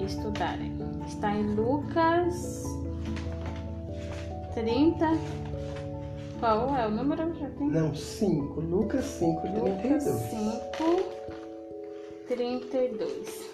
[0.00, 0.72] estudarem.
[1.06, 2.64] Está em Lucas
[4.54, 5.18] 30.
[6.38, 7.34] Qual é o número?
[7.34, 7.70] Já tem?
[7.70, 8.60] Não, 5.
[8.60, 9.82] Lucas 5, 32.
[9.82, 11.04] Lucas 5,
[12.28, 13.53] 32.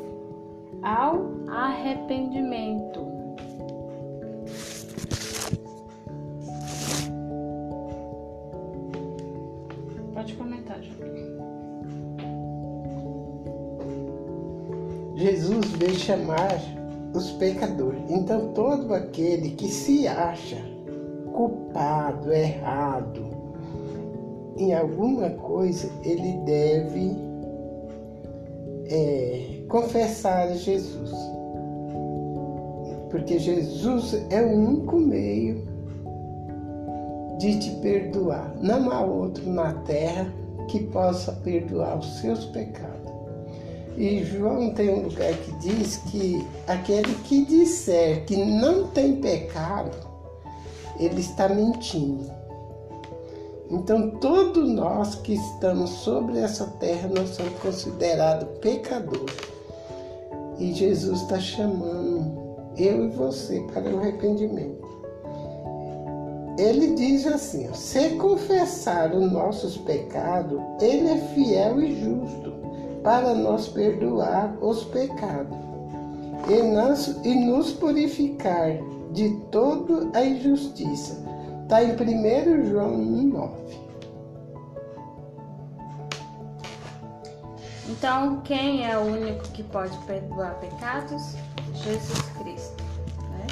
[0.83, 3.11] ao arrependimento.
[10.13, 11.21] Pode comentar, Joaquim.
[15.15, 16.59] Jesus veio chamar
[17.13, 18.01] os pecadores.
[18.09, 20.57] Então, todo aquele que se acha
[21.31, 23.29] culpado, errado
[24.57, 27.15] em alguma coisa, ele deve
[28.89, 31.11] é, confessar a Jesus.
[33.09, 35.65] Porque Jesus é o único meio
[37.39, 38.53] de te perdoar.
[38.61, 40.31] Não há outro na terra
[40.67, 42.91] que possa perdoar os seus pecados.
[43.97, 49.97] E João tem um lugar que diz que aquele que disser que não tem pecado,
[50.99, 52.31] ele está mentindo.
[53.69, 59.50] Então, todos nós que estamos sobre essa terra, nós somos considerados pecadores.
[60.61, 62.39] E Jesus está chamando
[62.77, 64.87] eu e você para o arrependimento.
[66.59, 72.53] ele diz assim: se confessar os nossos pecados, ele é fiel e justo
[73.01, 75.57] para nos perdoar os pecados
[76.47, 78.77] e nos, e nos purificar
[79.13, 81.17] de toda a injustiça.
[81.63, 83.49] Está em 1 João 1,9.
[87.91, 91.35] Então, quem é o único que pode perdoar pecados?
[91.73, 92.83] Jesus Cristo.
[93.29, 93.47] Né?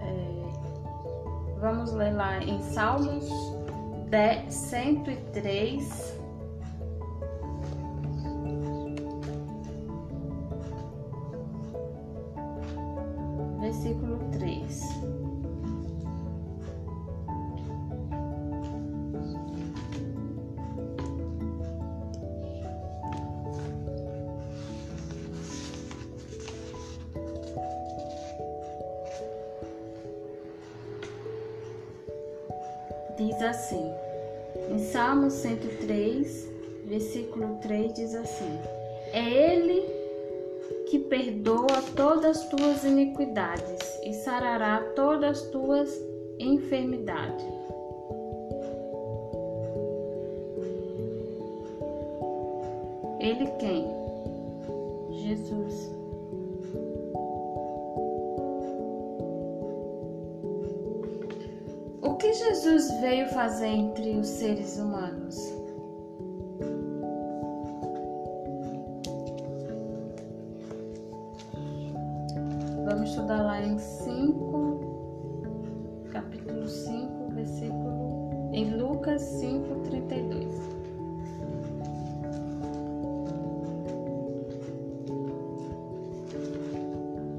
[0.00, 3.28] É, vamos ler lá em Salmos
[4.08, 6.18] 10, 103.
[13.60, 14.23] Versículo
[33.54, 33.94] assim,
[34.70, 36.48] em Salmo 103,
[36.86, 38.58] versículo 3 diz assim:
[39.12, 39.80] É Ele
[40.88, 46.00] que perdoa todas as tuas iniquidades e sarará todas as tuas
[46.38, 47.44] enfermidades.
[53.20, 53.86] Ele quem?
[55.22, 56.03] Jesus.
[62.34, 65.36] Jesus veio fazer entre os seres humanos?
[72.84, 74.80] Vamos estudar lá em 5,
[76.10, 80.54] capítulo 5, versículo, em Lucas 5, 32.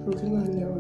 [0.06, 0.74] Porque nós leu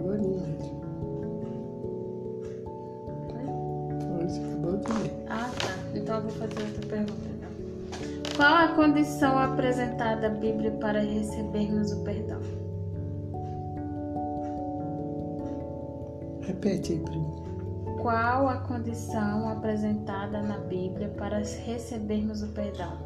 [6.25, 7.27] vou fazer outra pergunta.
[7.29, 8.35] Então.
[8.35, 12.41] Qual a condição apresentada na Bíblia para recebermos o perdão?
[16.41, 17.45] Repete aí, primo.
[18.01, 22.97] Qual a condição apresentada na Bíblia para recebermos o perdão?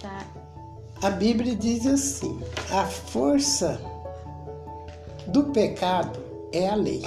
[0.00, 0.24] Tá.
[1.02, 2.40] A Bíblia diz assim:
[2.72, 3.78] a força
[5.26, 6.18] do pecado
[6.52, 7.04] é a lei.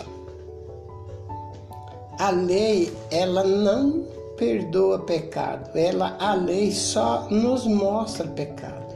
[2.20, 4.09] A lei, ela não
[4.40, 5.78] perdoa pecado.
[5.78, 8.96] Ela, a lei só nos mostra pecado.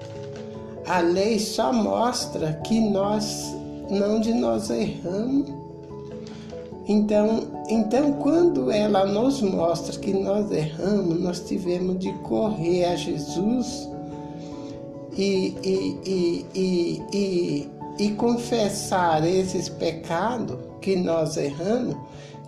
[0.87, 3.53] A lei só mostra que nós,
[3.89, 5.51] não de nós erramos.
[6.87, 13.89] Então, então, quando ela nos mostra que nós erramos, nós tivemos de correr a Jesus
[15.17, 17.69] e, e, e, e,
[17.99, 21.95] e, confessar esses pecados que nós erramos,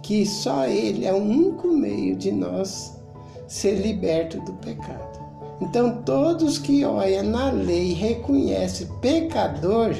[0.05, 2.95] que só Ele é o único meio de nós
[3.47, 5.19] ser liberto do pecado.
[5.59, 9.95] Então, todos que olham na lei e reconhecem pecador,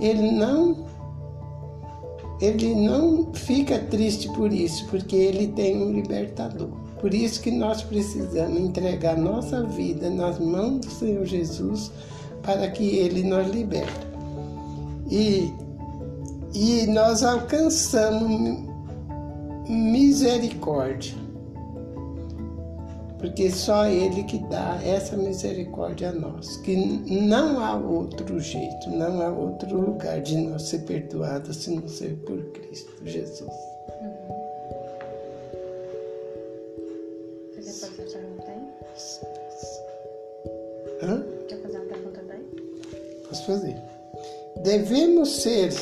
[0.00, 0.88] ele não
[2.40, 6.70] ele não fica triste por isso, porque ele tem um libertador.
[6.98, 11.90] Por isso que nós precisamos entregar nossa vida nas mãos do Senhor Jesus
[12.42, 14.06] para que ele nos liberte.
[15.10, 15.52] E,
[16.54, 18.67] e nós alcançamos
[19.68, 21.14] misericórdia.
[23.18, 29.20] Porque só Ele que dá essa misericórdia a nós, que não há outro jeito, não
[29.20, 33.50] há outro lugar de nós ser perdoados se não ser por Cristo Jesus.
[37.56, 38.68] Você quer fazer a pergunta aí?
[41.02, 41.24] Hã?
[41.48, 42.46] Quer fazer uma pergunta daí?
[43.28, 43.76] Posso fazer?
[44.62, 45.72] Devemos ser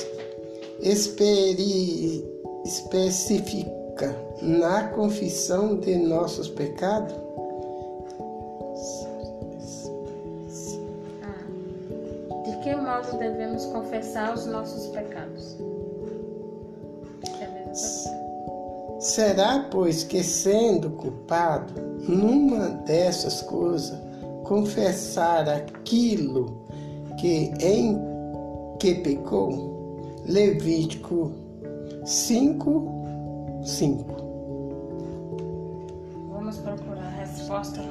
[0.81, 2.36] experi...
[2.67, 7.15] específica na confissão de nossos pecados?
[11.23, 12.45] Ah.
[12.45, 15.57] De que modo devemos confessar os nossos pecados?
[18.99, 21.73] Será, pois, que sendo culpado
[22.09, 23.97] numa dessas coisas,
[24.43, 26.63] confessar aquilo
[27.19, 27.99] que em
[28.81, 29.77] que pecou?
[30.25, 31.46] Levítico
[32.07, 34.07] 5, 5.
[36.31, 37.83] Vamos procurar a resposta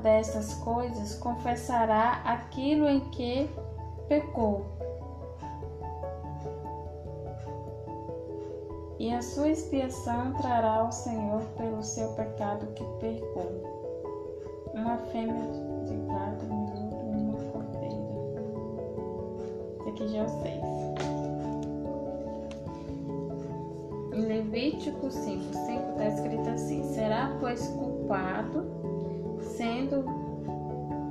[0.00, 3.48] numa dessas coisas, confessará aquilo em que
[4.08, 4.64] pecou?
[8.98, 13.62] E a sua expiação trará ao Senhor pelo seu pecado que pecou.
[14.74, 15.46] Uma fêmea
[15.86, 17.96] de gado, um luto e uma cordeira.
[19.80, 20.60] Esse aqui já é o 6.
[24.12, 28.69] Em Levítico 5, 5 está escrito assim: Será, pois, culpado,
[29.60, 30.02] sendo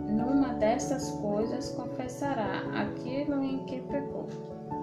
[0.07, 4.27] numa dessas coisas, confessará aquilo em que pecou.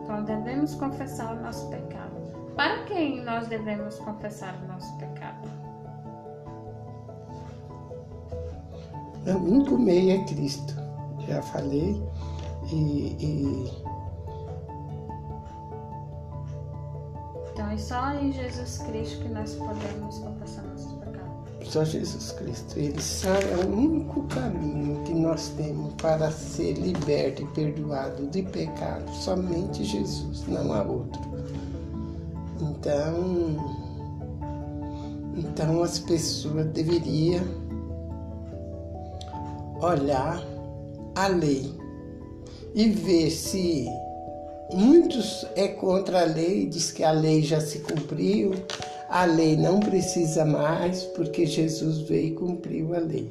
[0.05, 2.15] Então, devemos confessar o nosso pecado.
[2.55, 5.49] Para quem nós devemos confessar o nosso pecado?
[9.27, 10.73] O único meio é Cristo.
[11.27, 12.01] Já falei.
[12.71, 13.73] E, e...
[17.53, 20.96] Então é só em Jesus Cristo que nós podemos confessar nossos pecados.
[21.71, 22.79] Só Jesus Cristo.
[22.79, 28.43] Ele sabe, é o único caminho que nós temos para ser liberto e perdoado de
[28.43, 29.11] pecado.
[29.13, 31.21] Somente Jesus, não há outro.
[32.61, 33.57] Então,
[35.37, 37.45] então as pessoas deveriam
[39.81, 40.43] olhar
[41.15, 41.75] a lei
[42.75, 43.87] e ver se
[44.73, 48.53] muitos é contra a lei, diz que a lei já se cumpriu,
[49.09, 53.31] a lei não precisa mais porque Jesus veio e cumpriu a lei.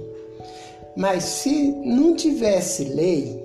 [0.96, 3.44] Mas se não tivesse lei,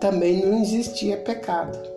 [0.00, 1.94] também não existia pecado.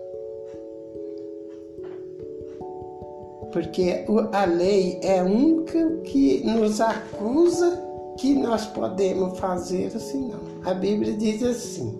[3.52, 7.82] porque a lei é a única que nos acusa
[8.16, 10.40] que nós podemos fazer assim não.
[10.64, 11.98] A Bíblia diz assim,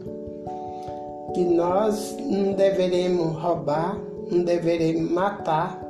[1.35, 3.99] que nós não deveremos roubar,
[4.31, 5.88] não deveremos matar.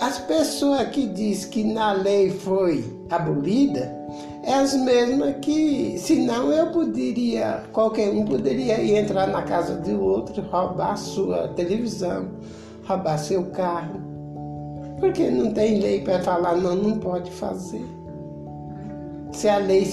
[0.00, 3.94] As pessoas que diz que na lei foi abolida,
[4.42, 10.02] é as mesmas que, senão eu poderia, qualquer um poderia ir entrar na casa do
[10.02, 12.28] outro, roubar sua televisão,
[12.84, 14.00] roubar seu carro,
[14.98, 17.84] porque não tem lei para falar, não, não pode fazer.
[19.32, 19.86] Se a lei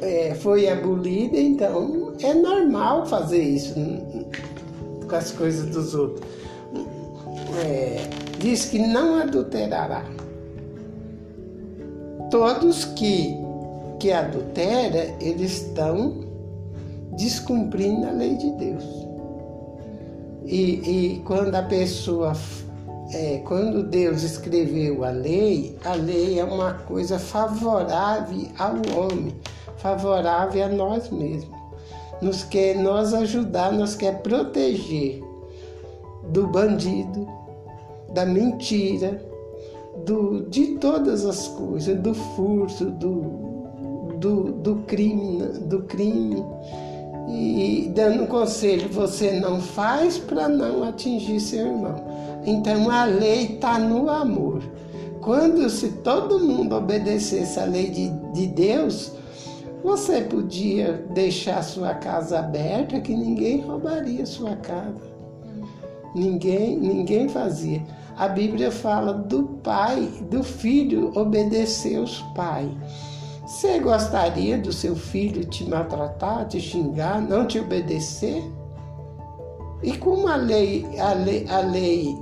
[0.00, 3.74] é, foi abolida, então é normal fazer isso
[5.08, 6.26] com as coisas dos outros.
[7.64, 10.04] É, diz que não adulterará.
[12.30, 13.36] Todos que,
[13.98, 16.24] que adulteram, eles estão
[17.12, 18.84] descumprindo a lei de Deus.
[20.44, 22.34] E, e quando a pessoa
[23.12, 29.34] é, quando Deus escreveu a lei, a lei é uma coisa favorável ao homem,
[29.76, 31.56] favorável a nós mesmos.
[32.20, 35.22] Nos quer nos ajudar, nos quer proteger
[36.30, 37.28] do bandido,
[38.16, 39.22] da mentira,
[40.06, 43.66] do, de todas as coisas, do furto, do,
[44.18, 46.42] do, do crime, do crime
[47.28, 52.02] e dando conselho, você não faz para não atingir seu irmão.
[52.46, 54.62] Então a lei está no amor.
[55.20, 59.12] Quando se todo mundo obedecesse a lei de, de Deus,
[59.84, 65.16] você podia deixar sua casa aberta que ninguém roubaria sua casa.
[66.14, 67.82] Ninguém, ninguém fazia.
[68.16, 72.70] A Bíblia fala do pai, do filho obedecer os pais.
[73.46, 78.42] Você gostaria do seu filho te maltratar, te xingar, não te obedecer?
[79.82, 82.18] E como a lei, a lei, a lei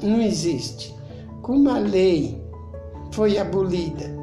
[0.00, 0.94] não existe,
[1.42, 2.40] como a lei
[3.10, 4.14] foi abolida,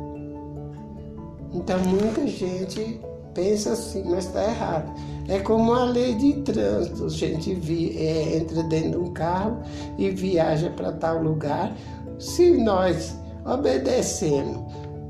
[1.54, 3.00] então muita gente
[3.34, 4.92] pensa assim, mas está errado.
[5.28, 9.62] É como a lei de trânsito, a gente vi, é, entra dentro de um carro
[9.98, 11.76] e viaja para tal lugar.
[12.20, 13.16] Se nós
[13.46, 14.60] obedecemos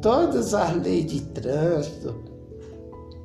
[0.02, 2.16] todas as leis de trânsito,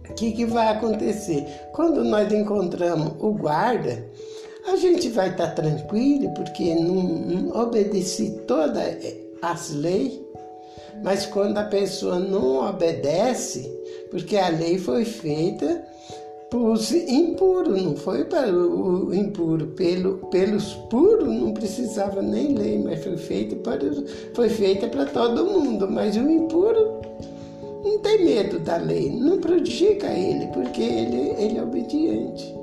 [0.08, 1.44] o que, que vai acontecer?
[1.72, 4.06] Quando nós encontramos o guarda,
[4.66, 8.96] a gente vai estar tá tranquilo porque não, não obedeci todas
[9.42, 10.20] as leis,
[11.02, 13.70] mas quando a pessoa não obedece,
[14.10, 15.84] porque a lei foi feita
[16.54, 23.02] os impuros, não foi para o impuro, pelo, pelos puros não precisava nem lei, mas
[23.02, 23.80] foi feita para
[24.32, 27.00] foi feita para todo mundo, mas o impuro
[27.84, 32.55] não tem medo da lei, não prejudica ele, porque ele, ele é obediente.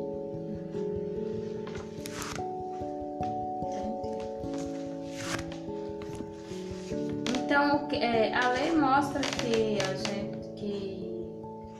[7.54, 11.24] Então, é, a lei mostra que a gente, que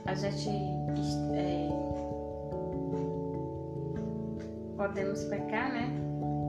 [0.06, 0.48] a gente
[1.34, 1.68] é,
[4.76, 5.90] podemos pecar, né?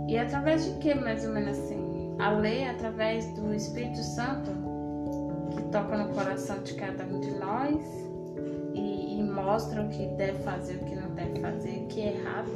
[0.08, 2.14] E através de que, mais ou menos assim?
[2.20, 4.52] a lei através do Espírito Santo
[5.56, 7.84] que toca no coração de cada um de nós
[8.76, 12.16] e, e mostra o que deve fazer, o que não deve fazer, o que é
[12.16, 12.52] errado.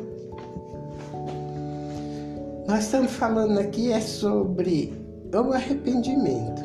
[2.68, 4.99] Nós estamos falando aqui é sobre
[5.34, 6.64] o arrependimento.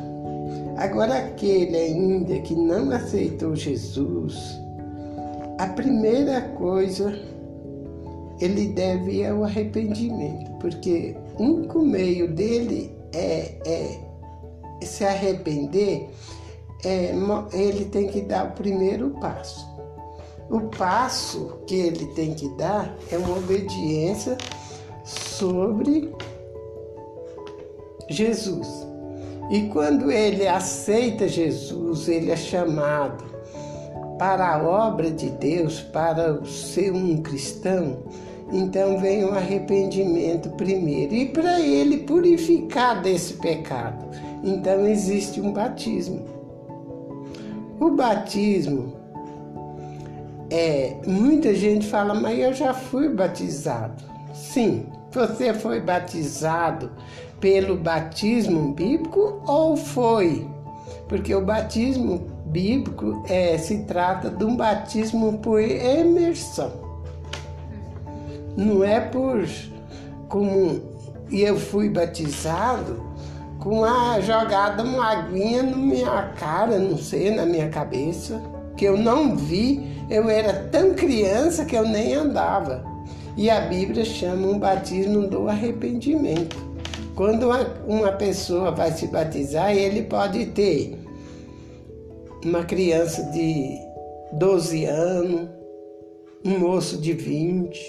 [0.77, 4.59] Agora aquele ainda que não aceitou Jesus,
[5.57, 7.17] a primeira coisa
[8.41, 13.99] ele deve ao arrependimento, porque o único meio dele é, é
[14.83, 16.09] se arrepender,
[16.83, 17.13] é,
[17.53, 19.65] ele tem que dar o primeiro passo.
[20.49, 24.37] O passo que ele tem que dar é uma obediência
[25.03, 26.13] sobre
[28.09, 28.67] Jesus.
[29.49, 33.23] E quando ele aceita Jesus, ele é chamado
[34.17, 38.03] para a obra de Deus, para ser um cristão,
[38.51, 41.13] então vem o arrependimento primeiro.
[41.13, 44.05] E para ele purificar desse pecado,
[44.43, 46.25] então existe um batismo.
[47.79, 48.93] O batismo
[50.49, 54.03] é, muita gente fala, mas eu já fui batizado.
[54.33, 56.91] Sim, você foi batizado
[57.45, 60.47] pelo batismo bíblico ou foi?
[61.07, 66.71] Porque o batismo bíblico é, se trata de um batismo por imersão
[68.57, 69.47] não é por
[70.27, 70.81] como
[71.29, 73.03] e eu fui batizado
[73.59, 78.41] com a jogada uma aguinha na minha cara, não sei, na minha cabeça,
[78.75, 82.83] que eu não vi, eu era tão criança que eu nem andava.
[83.37, 86.74] E a Bíblia chama um batismo do arrependimento.
[87.15, 90.97] Quando uma, uma pessoa vai se batizar, ele pode ter
[92.43, 93.79] uma criança de
[94.33, 95.49] 12 anos,
[96.43, 97.79] um moço de 20,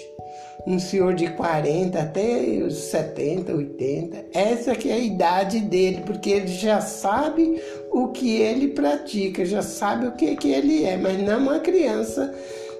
[0.65, 4.25] um senhor de 40 até os 70, 80.
[4.33, 7.61] Essa que é a idade dele, porque ele já sabe
[7.91, 12.33] o que ele pratica, já sabe o que, que ele é, mas não uma criança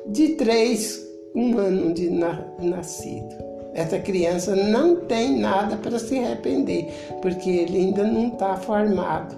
[0.08, 3.47] de 3, um ano de nascido.
[3.78, 6.90] Essa criança não tem nada para se arrepender,
[7.22, 9.36] porque ele ainda não está formado,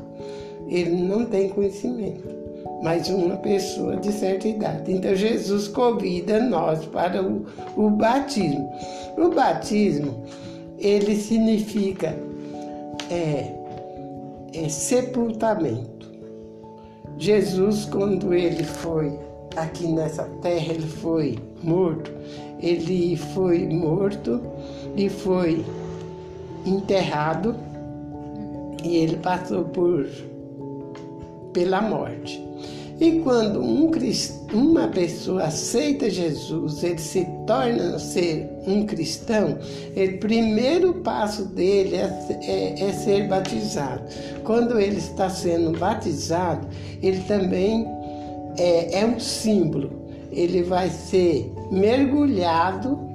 [0.67, 2.39] ele não tem conhecimento
[2.81, 4.91] mas uma pessoa de certa idade.
[4.91, 8.71] Então Jesus convida nós para o, o batismo.
[9.17, 10.23] O batismo,
[10.77, 12.15] ele significa
[13.11, 13.51] é,
[14.53, 16.09] é, sepultamento.
[17.17, 19.19] Jesus, quando ele foi
[19.57, 22.11] aqui nessa terra, ele foi morto.
[22.62, 24.41] Ele foi morto
[24.95, 25.66] e foi
[26.66, 27.55] enterrado
[28.84, 30.07] e ele passou por
[31.53, 32.49] pela morte.
[32.99, 33.89] E quando um,
[34.53, 39.57] uma pessoa aceita Jesus, ele se torna ser um cristão,
[39.95, 44.03] o primeiro passo dele é, é, é ser batizado.
[44.43, 46.68] Quando ele está sendo batizado,
[47.01, 47.88] ele também
[48.57, 49.91] é, é um símbolo.
[50.30, 53.09] Ele vai ser mergulhado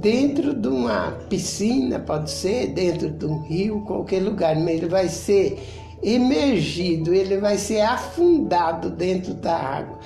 [0.00, 5.08] dentro de uma piscina, pode ser, dentro de um rio, qualquer lugar, mas ele vai
[5.08, 5.58] ser
[6.02, 9.98] emergido, ele vai ser afundado dentro da água.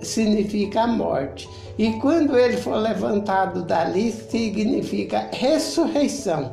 [0.00, 1.48] Significa a morte.
[1.76, 6.52] E quando ele for levantado dali, significa ressurreição.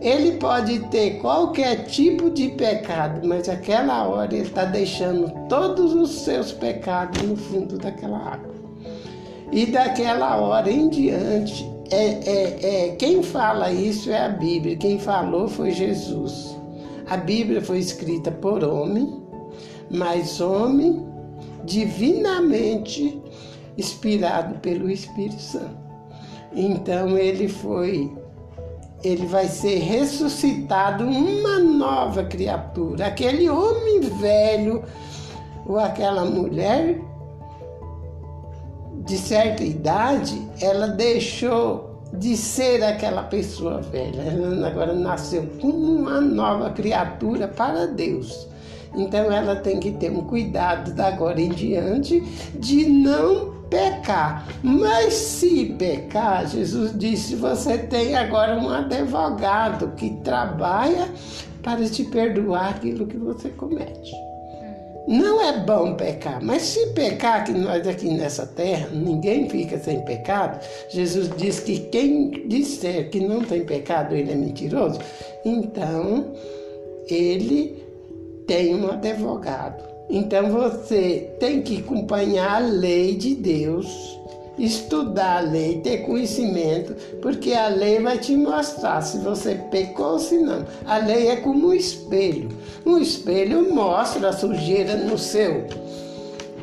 [0.00, 6.22] Ele pode ter qualquer tipo de pecado, mas aquela hora ele está deixando todos os
[6.22, 8.49] seus pecados no fundo daquela água.
[9.52, 14.98] E daquela hora em diante, é, é, é, quem fala isso é a Bíblia, quem
[14.98, 16.56] falou foi Jesus.
[17.08, 19.20] A Bíblia foi escrita por homem,
[19.90, 21.04] mas homem
[21.64, 23.20] divinamente
[23.76, 25.80] inspirado pelo Espírito Santo.
[26.54, 28.12] Então ele foi
[29.02, 33.06] ele vai ser ressuscitado uma nova criatura.
[33.06, 34.84] Aquele homem velho
[35.66, 37.00] ou aquela mulher
[39.10, 44.22] de certa idade, ela deixou de ser aquela pessoa velha.
[44.22, 48.46] Ela agora nasceu como uma nova criatura para Deus.
[48.94, 52.20] Então ela tem que ter um cuidado da agora em diante
[52.54, 54.46] de não pecar.
[54.62, 61.08] Mas se pecar, Jesus disse: você tem agora um advogado que trabalha
[61.64, 64.29] para te perdoar aquilo que você comete.
[65.08, 70.04] Não é bom pecar, mas se pecar, que nós aqui nessa terra, ninguém fica sem
[70.04, 75.00] pecado, Jesus diz que quem disser que não tem pecado, ele é mentiroso,
[75.44, 76.32] então
[77.08, 77.82] ele
[78.46, 79.82] tem um advogado.
[80.08, 84.19] Então você tem que acompanhar a lei de Deus
[84.64, 90.18] estudar a lei, ter conhecimento, porque a lei vai te mostrar se você pecou ou
[90.18, 90.64] se não.
[90.86, 92.48] A lei é como um espelho.
[92.84, 95.66] Um espelho mostra a sujeira no seu,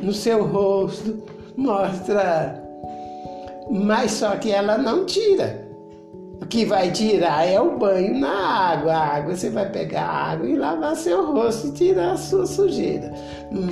[0.00, 1.22] no seu rosto,
[1.56, 2.62] mostra,
[3.70, 5.67] mas só que ela não tira.
[6.40, 8.92] O que vai tirar é o banho na água.
[8.92, 12.46] A água você vai pegar a água e lavar seu rosto e tirar a sua
[12.46, 13.12] sujeira.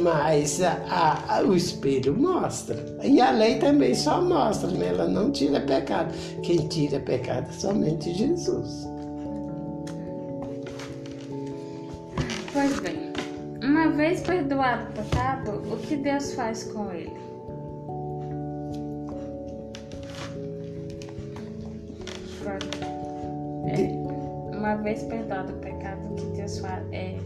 [0.03, 2.77] Mas a, a, o espelho mostra.
[3.03, 6.12] E a lei também só mostra, mas ela não tira pecado.
[6.43, 8.89] Quem tira pecado é somente Jesus.
[12.53, 13.12] Pois bem,
[13.62, 17.26] uma vez perdoado o pecado, o que Deus faz com ele?
[22.49, 27.17] É, uma vez perdoado o pecado, que Deus faz, é,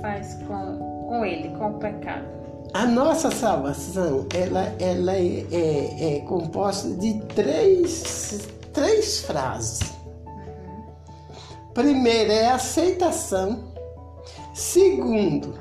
[0.00, 2.26] faz com, com ele, com o pecado?
[2.72, 9.80] A nossa salvação, ela, ela é, é, é composta de três, três frases.
[10.24, 10.84] Uhum.
[11.74, 13.64] Primeiro é aceitação.
[14.54, 15.58] Segundo,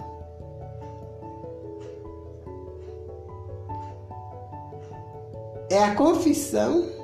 [5.70, 6.99] é a confissão.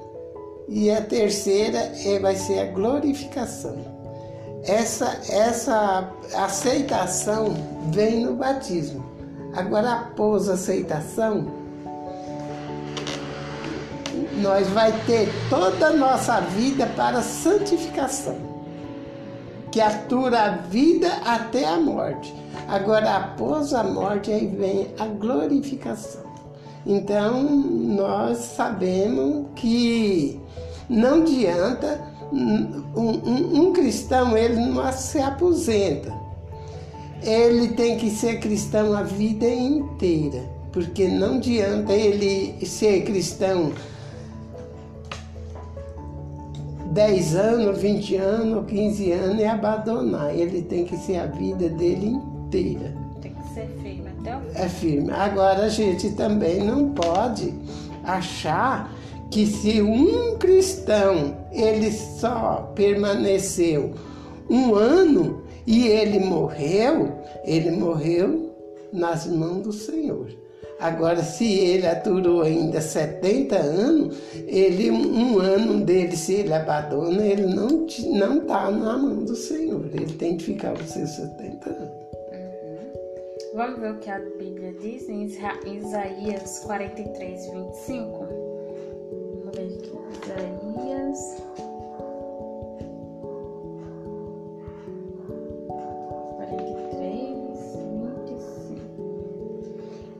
[0.67, 3.77] E a terceira é, vai ser a glorificação.
[4.63, 7.53] Essa, essa aceitação
[7.91, 9.05] vem no batismo.
[9.53, 11.45] Agora, após a aceitação,
[14.41, 18.37] nós vai ter toda a nossa vida para santificação,
[19.71, 22.35] que atura a vida até a morte.
[22.67, 26.23] Agora, após a morte, aí vem a glorificação.
[26.85, 30.39] Então, nós sabemos que
[30.87, 31.99] não adianta
[32.31, 36.13] um, um, um cristão, ele não se aposenta.
[37.23, 43.71] Ele tem que ser cristão a vida inteira, porque não adianta ele ser cristão
[46.91, 50.35] 10 anos, 20 anos, 15 anos e abandonar.
[50.35, 53.04] Ele tem que ser a vida dele inteira.
[54.55, 55.11] É firme.
[55.11, 57.53] Agora a gente também não pode
[58.03, 58.93] achar
[59.29, 63.93] que se um cristão ele só permaneceu
[64.49, 67.11] um ano e ele morreu,
[67.43, 68.53] ele morreu
[68.93, 70.27] nas mãos do Senhor.
[70.79, 77.45] Agora, se ele aturou ainda 70 anos, ele um ano dele, se ele abandona, ele
[77.45, 79.85] não não está na mão do Senhor.
[79.93, 82.04] Ele tem que ficar os seus 70 anos.
[83.55, 88.27] Vamos ver o que a Bíblia diz em Isaías 43, 25.
[90.21, 91.41] Isaías.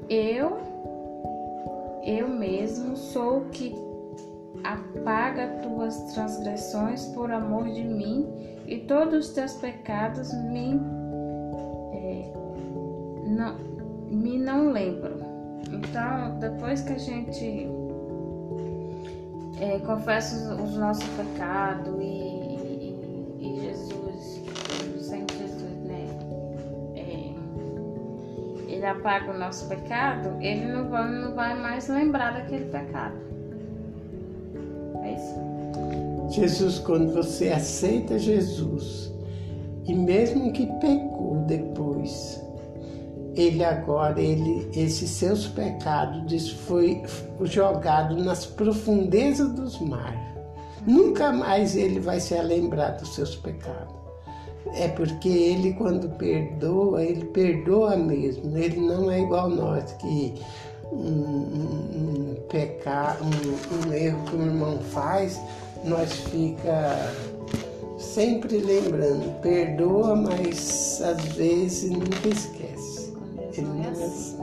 [0.10, 0.62] Eu,
[2.06, 3.76] eu mesmo sou o que
[4.64, 8.26] apaga tuas transgressões por amor de mim
[8.66, 10.80] e todos os teus pecados me
[13.36, 13.56] não
[14.10, 15.16] me não lembro.
[15.72, 17.68] Então, depois que a gente
[19.60, 24.42] é, confessa os, os nossos pecados e, e, e, Jesus,
[25.00, 26.06] sem Jesus, né?
[26.96, 33.16] É, ele apaga o nosso pecado, ele não vai, não vai mais lembrar daquele pecado.
[35.04, 35.36] É isso.
[36.30, 39.14] Jesus, quando você aceita Jesus,
[39.86, 41.75] e mesmo que pecou depois,
[43.36, 47.04] ele agora, ele, esses seus pecados foi
[47.44, 50.20] jogado nas profundezas dos mares.
[50.88, 53.94] Nunca mais ele vai se lembrar dos seus pecados.
[54.76, 58.58] É porque ele, quando perdoa, ele perdoa mesmo.
[58.58, 60.34] Ele não é igual nós, que
[60.92, 65.40] um, um, um pecado, um, um erro que o irmão faz,
[65.84, 67.12] nós fica
[67.98, 69.40] sempre lembrando.
[69.42, 72.75] Perdoa, mas às vezes nunca esquece.
[73.62, 74.38] Não é assim.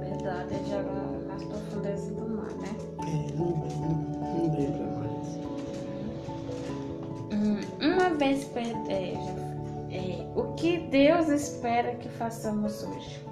[0.00, 0.90] Verdade, ele joga
[1.28, 2.68] nas profundezas do mar, né?
[3.00, 5.22] É, não, não, não lembra mais.
[7.32, 9.14] Hum, uma vez é,
[9.90, 13.22] é, o que Deus espera que façamos hoje?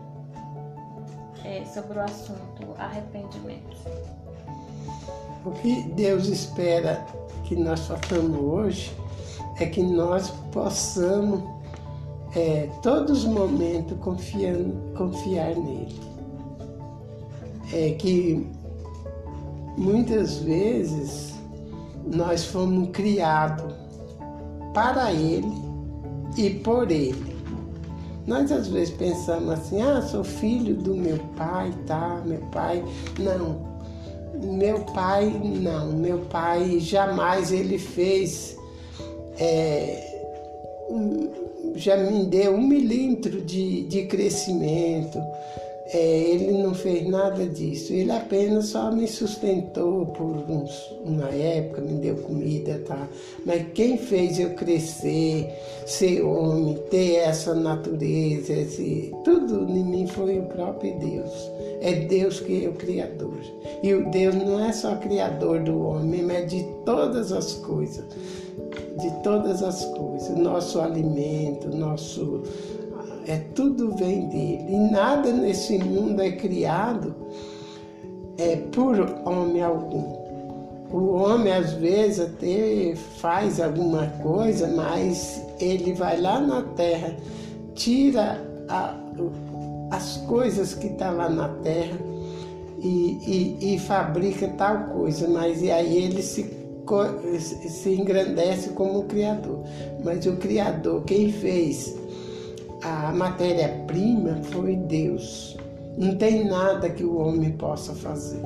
[1.44, 3.76] É, sobre o assunto arrependimento.
[5.44, 7.04] O que Deus espera
[7.44, 8.94] que nós façamos hoje
[9.58, 11.59] é que nós possamos
[12.34, 16.00] é, todos os momentos confiando, confiar nele.
[17.72, 18.46] É que
[19.76, 21.34] muitas vezes
[22.06, 23.74] nós fomos criados
[24.74, 25.52] para ele
[26.36, 27.30] e por ele.
[28.26, 32.22] Nós às vezes pensamos assim, ah, sou filho do meu pai, tá?
[32.24, 32.84] Meu pai.
[33.18, 33.68] Não.
[34.40, 38.56] meu pai não, meu pai jamais ele fez,
[39.38, 40.10] é,
[41.74, 45.18] já me deu um milímetro de, de crescimento,
[45.92, 51.80] é, ele não fez nada disso, ele apenas só me sustentou por uns, uma época,
[51.80, 53.08] me deu comida, tá?
[53.44, 55.48] Mas quem fez eu crescer,
[55.86, 61.50] ser homem, ter essa natureza, esse, tudo em mim foi o próprio Deus.
[61.80, 63.40] É Deus que é o Criador.
[63.82, 68.04] E o Deus não é só Criador do homem, mas de todas as coisas.
[69.00, 70.36] De todas as coisas.
[70.36, 72.42] Nosso alimento, nosso
[73.26, 74.66] é tudo vem dele.
[74.68, 77.14] E nada nesse mundo é criado
[78.38, 80.18] é, por homem algum.
[80.92, 87.14] O homem às vezes até faz alguma coisa, mas ele vai lá na terra,
[87.74, 88.98] tira a,
[89.92, 91.96] as coisas que estão tá lá na terra
[92.80, 96.42] e, e, e, fabrica tal coisa, mas e aí ele se,
[97.38, 99.62] se engrandece como Criador.
[100.02, 101.96] Mas o Criador, quem fez
[102.82, 105.56] a matéria-prima foi Deus.
[105.96, 108.42] Não tem nada que o homem possa fazer.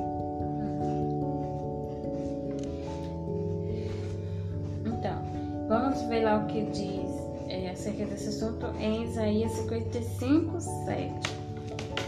[4.85, 5.21] Então,
[5.67, 11.13] vamos ver lá o que diz é, acerca desse assunto em Isaías 55, 7.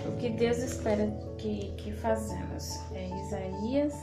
[0.08, 1.08] O que Deus espera
[1.38, 2.80] que, que fazemos.
[2.94, 3.94] É Isaías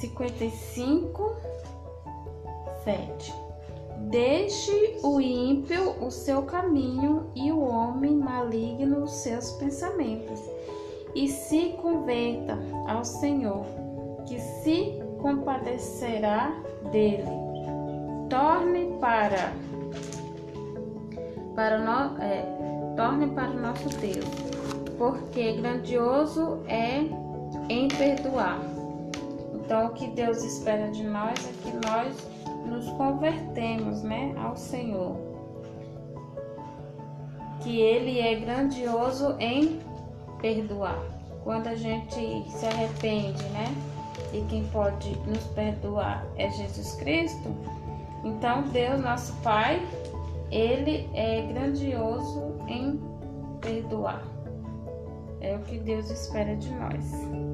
[0.00, 1.36] 55,
[2.84, 3.34] 7.
[4.08, 10.40] Deixe o ímpio o seu caminho e o homem maligno os seus pensamentos,
[11.14, 13.66] e se converta ao Senhor,
[14.26, 16.50] que se compadecerá
[16.90, 17.28] dele.
[18.30, 19.52] Torne para
[21.54, 22.46] para no, é,
[22.96, 24.24] torne para o nosso Deus,
[24.96, 27.00] porque grandioso é
[27.68, 28.79] em perdoar.
[29.70, 32.28] Então, o que Deus espera de nós é que nós
[32.66, 35.16] nos convertemos, né, ao Senhor.
[37.60, 39.78] Que ele é grandioso em
[40.40, 40.98] perdoar.
[41.44, 43.72] Quando a gente se arrepende, né?
[44.32, 47.54] E quem pode nos perdoar é Jesus Cristo.
[48.24, 49.80] Então, Deus, nosso Pai,
[50.50, 53.00] ele é grandioso em
[53.60, 54.24] perdoar.
[55.40, 57.49] É o que Deus espera de nós.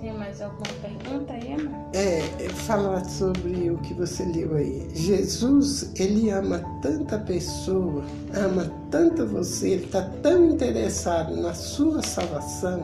[0.00, 1.56] Tem mais alguma pergunta aí?
[1.92, 4.86] É, falar sobre o que você leu aí.
[4.94, 12.80] Jesus, ele ama tanta pessoa, ama tanto você, ele está tão interessado na sua salvação,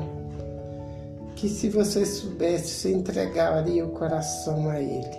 [1.36, 5.16] que se você soubesse, você entregaria o coração a ele.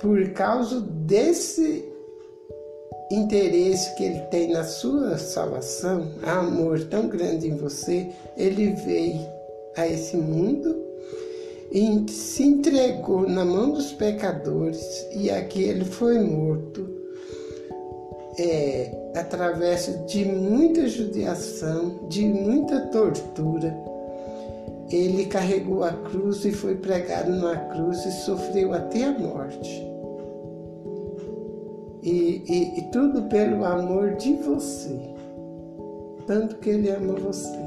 [0.00, 1.84] Por causa desse
[3.10, 9.20] interesse que ele tem na sua salvação, amor tão grande em você, ele veio
[9.76, 10.93] a esse mundo
[12.08, 16.88] se entregou na mão dos pecadores e aqui ele foi morto
[18.38, 23.76] é, através de muita judiação, de muita tortura.
[24.88, 29.84] Ele carregou a cruz e foi pregado na cruz e sofreu até a morte.
[32.04, 35.00] E, e, e tudo pelo amor de você,
[36.26, 37.58] tanto que ele ama você.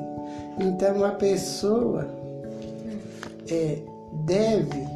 [0.59, 2.07] Então a pessoa
[3.51, 3.79] é,
[4.11, 4.87] deve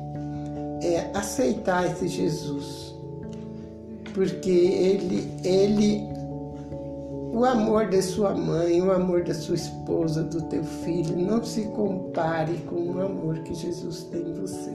[0.82, 2.96] é, aceitar esse Jesus,
[4.14, 6.04] porque ele, ele,
[7.34, 11.64] o amor da sua mãe, o amor da sua esposa, do teu filho, não se
[11.68, 14.72] compare com o amor que Jesus tem em você.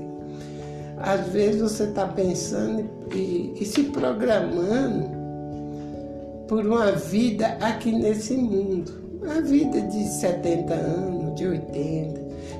[0.98, 5.16] Às vezes você está pensando e, e se programando
[6.48, 12.15] por uma vida aqui nesse mundo, uma vida de 70 anos, de 80,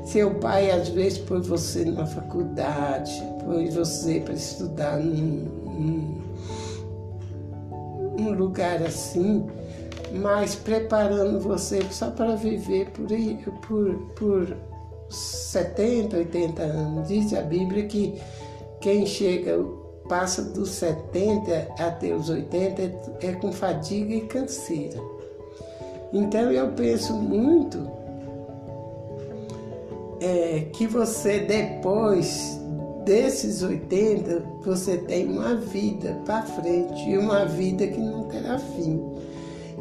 [0.06, 3.12] seu pai às vezes pôs você numa faculdade,
[3.44, 6.22] pôs você para estudar num, num,
[8.16, 9.44] num lugar assim,
[10.12, 13.08] mas preparando você só para viver por,
[13.66, 14.56] por, por
[15.10, 17.08] 70, 80 anos.
[17.08, 18.14] Diz a Bíblia que
[18.80, 19.58] quem chega,
[20.08, 22.92] passa dos 70 até os 80 é,
[23.22, 25.00] é com fadiga e canseira.
[26.12, 27.95] Então eu penso muito
[30.20, 32.60] é, que você depois
[33.04, 39.00] desses 80 você tem uma vida para frente e uma vida que não terá fim.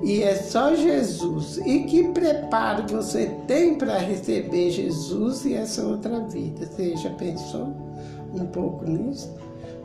[0.03, 1.57] E é só Jesus.
[1.65, 6.65] E que preparo você tem para receber Jesus e essa outra vida?
[6.65, 7.73] Você já pensou
[8.33, 9.33] um pouco nisso?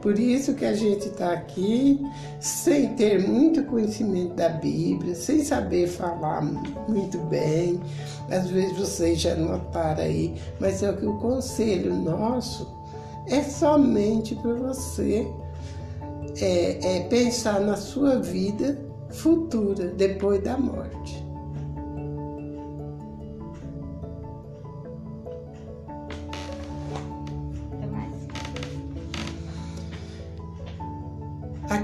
[0.00, 2.00] Por isso que a gente está aqui
[2.40, 6.42] sem ter muito conhecimento da Bíblia, sem saber falar
[6.88, 7.80] muito bem.
[8.30, 12.66] Às vezes vocês já notaram aí, mas é que o conselho nosso
[13.26, 15.26] é somente para você
[16.40, 18.78] é, é pensar na sua vida
[19.10, 21.19] futura depois da morte.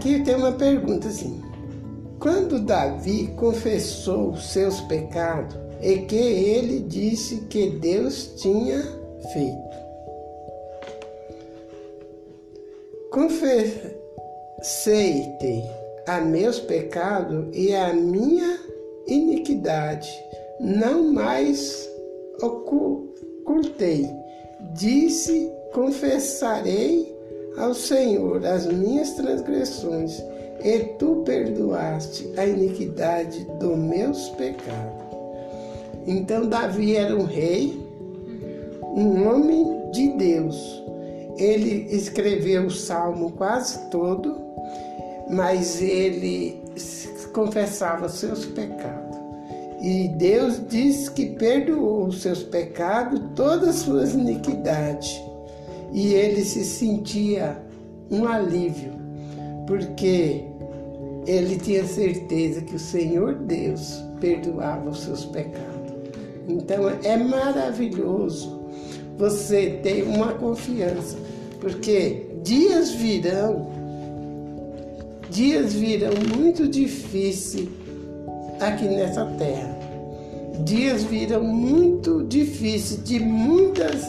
[0.07, 1.43] Aqui tem uma pergunta assim.
[2.21, 8.85] Quando Davi confessou os seus pecados e que ele disse que Deus tinha
[9.33, 9.77] feito.
[13.11, 13.95] Confessei-te
[16.07, 18.61] a meus pecados e a minha
[19.09, 20.09] iniquidade,
[20.61, 21.91] não mais
[22.41, 24.09] ocultei.
[24.73, 27.16] Disse: confessarei
[27.57, 30.23] ao Senhor as minhas transgressões,
[30.63, 35.07] e tu perdoaste a iniquidade dos meus pecados.
[36.07, 37.79] Então Davi era um rei,
[38.83, 40.83] um homem de Deus.
[41.37, 44.37] Ele escreveu o salmo quase todo,
[45.29, 46.63] mas ele
[47.33, 49.17] confessava seus pecados.
[49.83, 55.26] E Deus diz que perdoou os seus pecados, todas as suas iniquidades
[55.93, 57.63] e ele se sentia
[58.11, 58.93] um alívio,
[59.67, 60.45] porque
[61.27, 65.93] ele tinha certeza que o Senhor Deus perdoava os seus pecados.
[66.49, 68.61] Então é maravilhoso
[69.19, 71.17] você ter uma confiança,
[71.61, 73.67] porque dias virão,
[75.31, 77.69] dias virão muito difíceis
[78.61, 79.77] aqui nessa terra.
[80.65, 84.07] Dias virão muito difíceis de muitas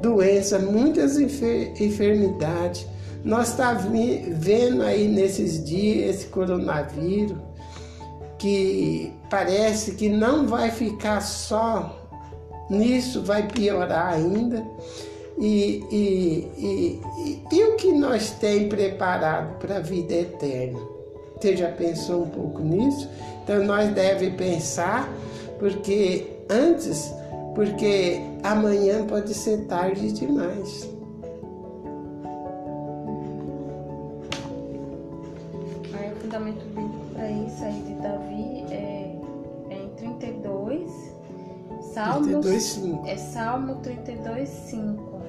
[0.00, 2.86] doença, muitas enfer enfermidades.
[3.24, 3.88] Nós estamos tá
[4.32, 7.36] vendo aí nesses dias esse coronavírus
[8.38, 11.98] que parece que não vai ficar só
[12.70, 14.64] nisso, vai piorar ainda.
[15.36, 20.78] E, e, e, e, o que nós temos preparado para a vida eterna?
[21.36, 23.08] Você já pensou um pouco nisso?
[23.44, 25.08] Então nós devemos pensar,
[25.60, 27.12] porque antes
[27.58, 30.88] porque amanhã pode ser tarde demais.
[35.92, 39.20] Aí o fundamento bíblico para isso aí de Davi é,
[39.70, 40.88] é em 32,
[41.80, 43.06] Salmos, 32, 5.
[43.08, 45.20] é Salmo 32, 5.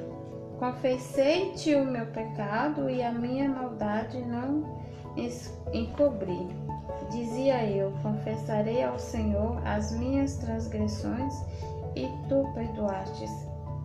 [0.60, 4.78] Confessei-te o meu pecado e a minha maldade não
[5.74, 6.48] encobri.
[7.10, 11.34] Dizia eu: Confessarei ao Senhor as minhas transgressões
[11.96, 13.32] e tu perdoastes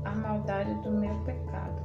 [0.05, 1.82] a maldade do meu pecado.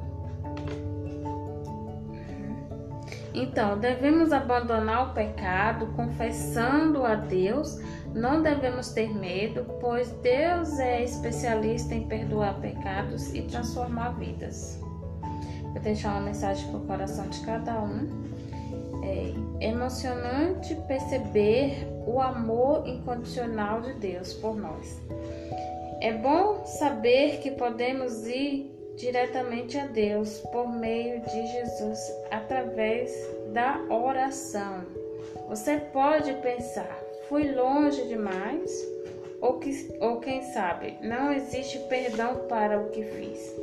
[3.34, 7.80] Então, devemos abandonar o pecado, confessando a Deus.
[8.13, 14.80] Não devemos ter medo, pois Deus é especialista em perdoar pecados e transformar vidas.
[15.61, 18.07] Vou deixar uma mensagem para o coração de cada um.
[19.03, 24.99] É emocionante perceber o amor incondicional de Deus por nós.
[26.02, 32.00] É bom saber que podemos ir diretamente a Deus por meio de Jesus
[32.32, 33.12] através
[33.54, 34.86] da oração.
[35.50, 36.97] Você pode pensar,
[37.28, 38.72] fui longe demais?
[39.41, 43.56] Ou, que, ou quem sabe, não existe perdão para o que fiz.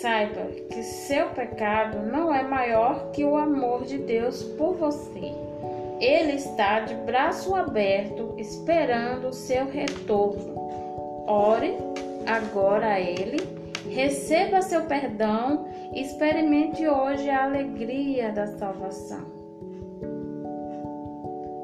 [0.00, 5.32] Saiba que seu pecado não é maior que o amor de Deus por você.
[6.00, 10.55] Ele está de braço aberto esperando o seu retorno
[11.26, 11.76] Ore
[12.26, 13.38] agora a Ele,
[13.90, 19.24] receba seu perdão experimente hoje a alegria da salvação.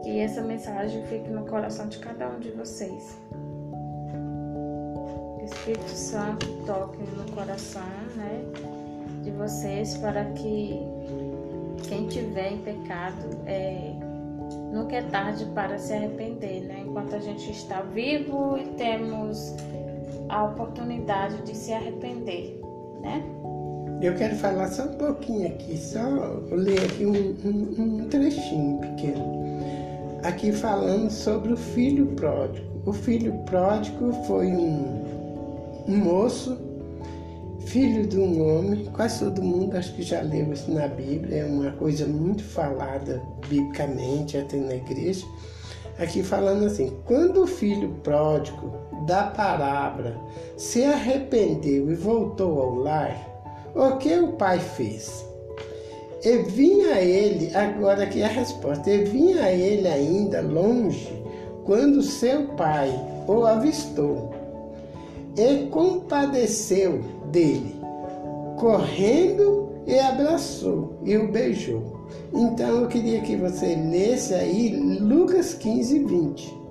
[0.03, 3.19] Que essa mensagem fique no coração de cada um de vocês.
[5.37, 7.83] Que o Espírito Santo toque no coração
[8.17, 8.45] né,
[9.23, 10.81] de vocês para que
[11.89, 13.93] quem tiver em pecado é,
[14.73, 16.83] nunca é tarde para se arrepender, né?
[16.87, 19.55] Enquanto a gente está vivo e temos
[20.29, 22.59] a oportunidade de se arrepender,
[23.03, 23.23] né?
[24.01, 26.01] Eu quero falar só um pouquinho aqui, só
[26.51, 29.43] ler aqui um, um, um trechinho pequeno.
[30.25, 32.67] Aqui falando sobre o filho pródigo.
[32.85, 35.05] O filho pródigo foi um,
[35.87, 36.59] um moço
[37.67, 41.45] filho de um homem, quase todo mundo acho que já leu isso na Bíblia, é
[41.45, 45.25] uma coisa muito falada biblicamente até na igreja.
[45.99, 48.73] Aqui falando assim: quando o filho pródigo
[49.07, 50.17] da parábola
[50.57, 53.17] se arrependeu e voltou ao lar,
[53.75, 55.25] o que o pai fez?
[56.25, 61.23] E vinha ele, agora aqui é a resposta, e vinha ele ainda longe,
[61.65, 62.91] quando seu pai
[63.27, 64.42] o avistou,
[65.37, 67.77] e compadeceu dele,
[68.59, 72.01] correndo e abraçou e o beijou.
[72.33, 76.62] Então eu queria que você lesse aí Lucas 15, 20.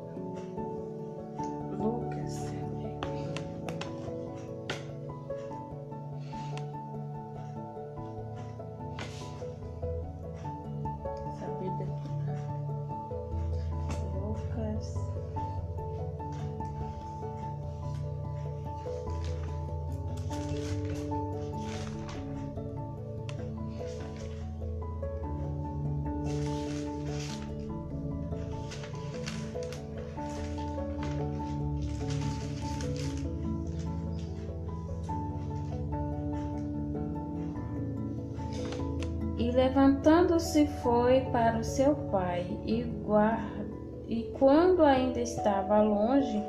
[41.31, 43.65] Para o seu pai, e, guarda,
[44.07, 46.43] e quando ainda estava longe,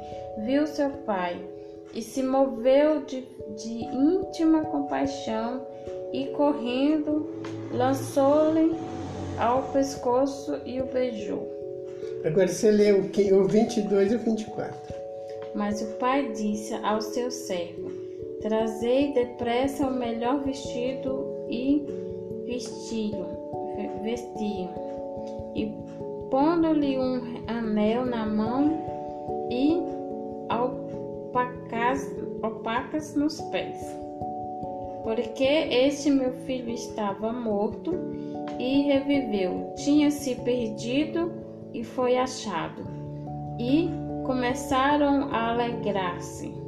[0.45, 1.41] viu seu pai,
[1.95, 3.27] e se moveu de,
[3.57, 5.67] de íntima compaixão,
[6.13, 7.29] e correndo,
[7.73, 8.77] lançou-lhe
[9.39, 11.49] ao pescoço e o beijou.
[12.25, 13.03] Agora você lê o
[13.49, 14.95] 22 e o 24.
[15.55, 17.91] Mas o pai disse ao seu servo:
[18.41, 21.85] Trazei depressa o melhor vestido e
[22.47, 23.42] vestiam,
[24.03, 24.71] vestiam
[25.55, 25.73] e
[26.31, 28.79] pondo-lhe um anel na mão
[29.51, 29.81] e
[30.49, 32.11] alpacas,
[32.43, 33.81] alpacas nos pés.
[35.03, 37.93] Porque este meu filho estava morto
[38.59, 41.33] e reviveu, tinha se perdido
[41.75, 42.83] e foi achado.
[43.59, 43.91] E
[44.25, 46.62] começaram a alegrar-se.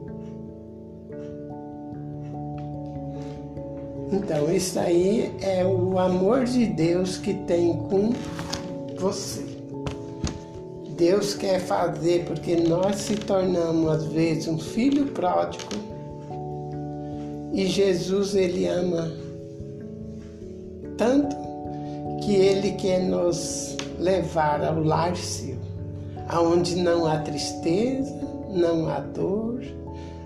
[4.15, 8.13] Então, isso aí é o amor de Deus que tem com
[8.97, 9.45] você.
[10.97, 15.73] Deus quer fazer porque nós se tornamos às vezes um filho pródigo
[17.53, 19.13] e Jesus ele ama
[20.97, 21.35] tanto
[22.25, 25.57] que ele quer nos levar ao seu,
[26.29, 28.15] aonde não há tristeza,
[28.49, 29.61] não há dor,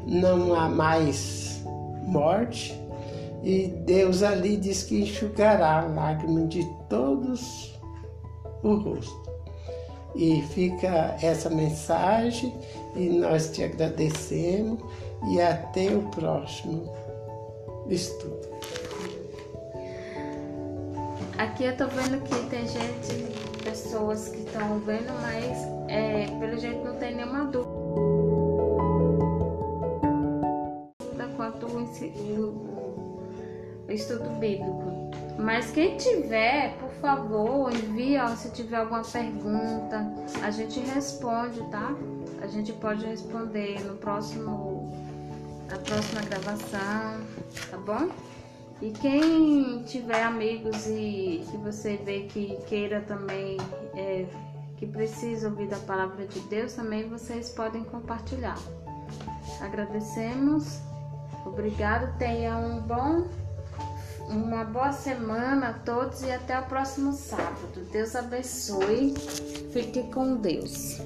[0.06, 1.62] não há mais
[2.04, 2.78] morte,
[3.42, 7.78] e Deus ali diz que enxugará a lágrima de todos
[8.62, 9.28] o rosto.
[10.14, 12.52] E fica essa mensagem
[12.96, 14.80] e nós te agradecemos
[15.30, 16.92] e até o próximo
[17.88, 18.48] estudo.
[21.36, 25.56] Aqui eu tô vendo que tem gente, pessoas que estão vendo, mas
[25.88, 27.78] é, pelo jeito não tem nenhuma dúvida
[31.36, 31.80] quanto o
[33.88, 35.08] estudo bíblico.
[35.38, 40.04] Mas quem tiver, por favor, envia se tiver alguma pergunta,
[40.42, 41.94] a gente responde, tá?
[42.42, 44.92] A gente pode responder no próximo
[45.70, 47.20] na próxima gravação,
[47.70, 48.08] tá bom?
[48.80, 53.58] E quem tiver amigos e que você vê que queira também,
[53.94, 54.26] é,
[54.76, 58.58] que precisa ouvir da palavra de Deus, também vocês podem compartilhar.
[59.60, 60.80] Agradecemos,
[61.44, 63.26] obrigado, tenha um bom
[64.28, 67.86] uma boa semana a todos e até o próximo sábado.
[67.90, 69.14] Deus abençoe.
[69.72, 71.00] Fique com Deus.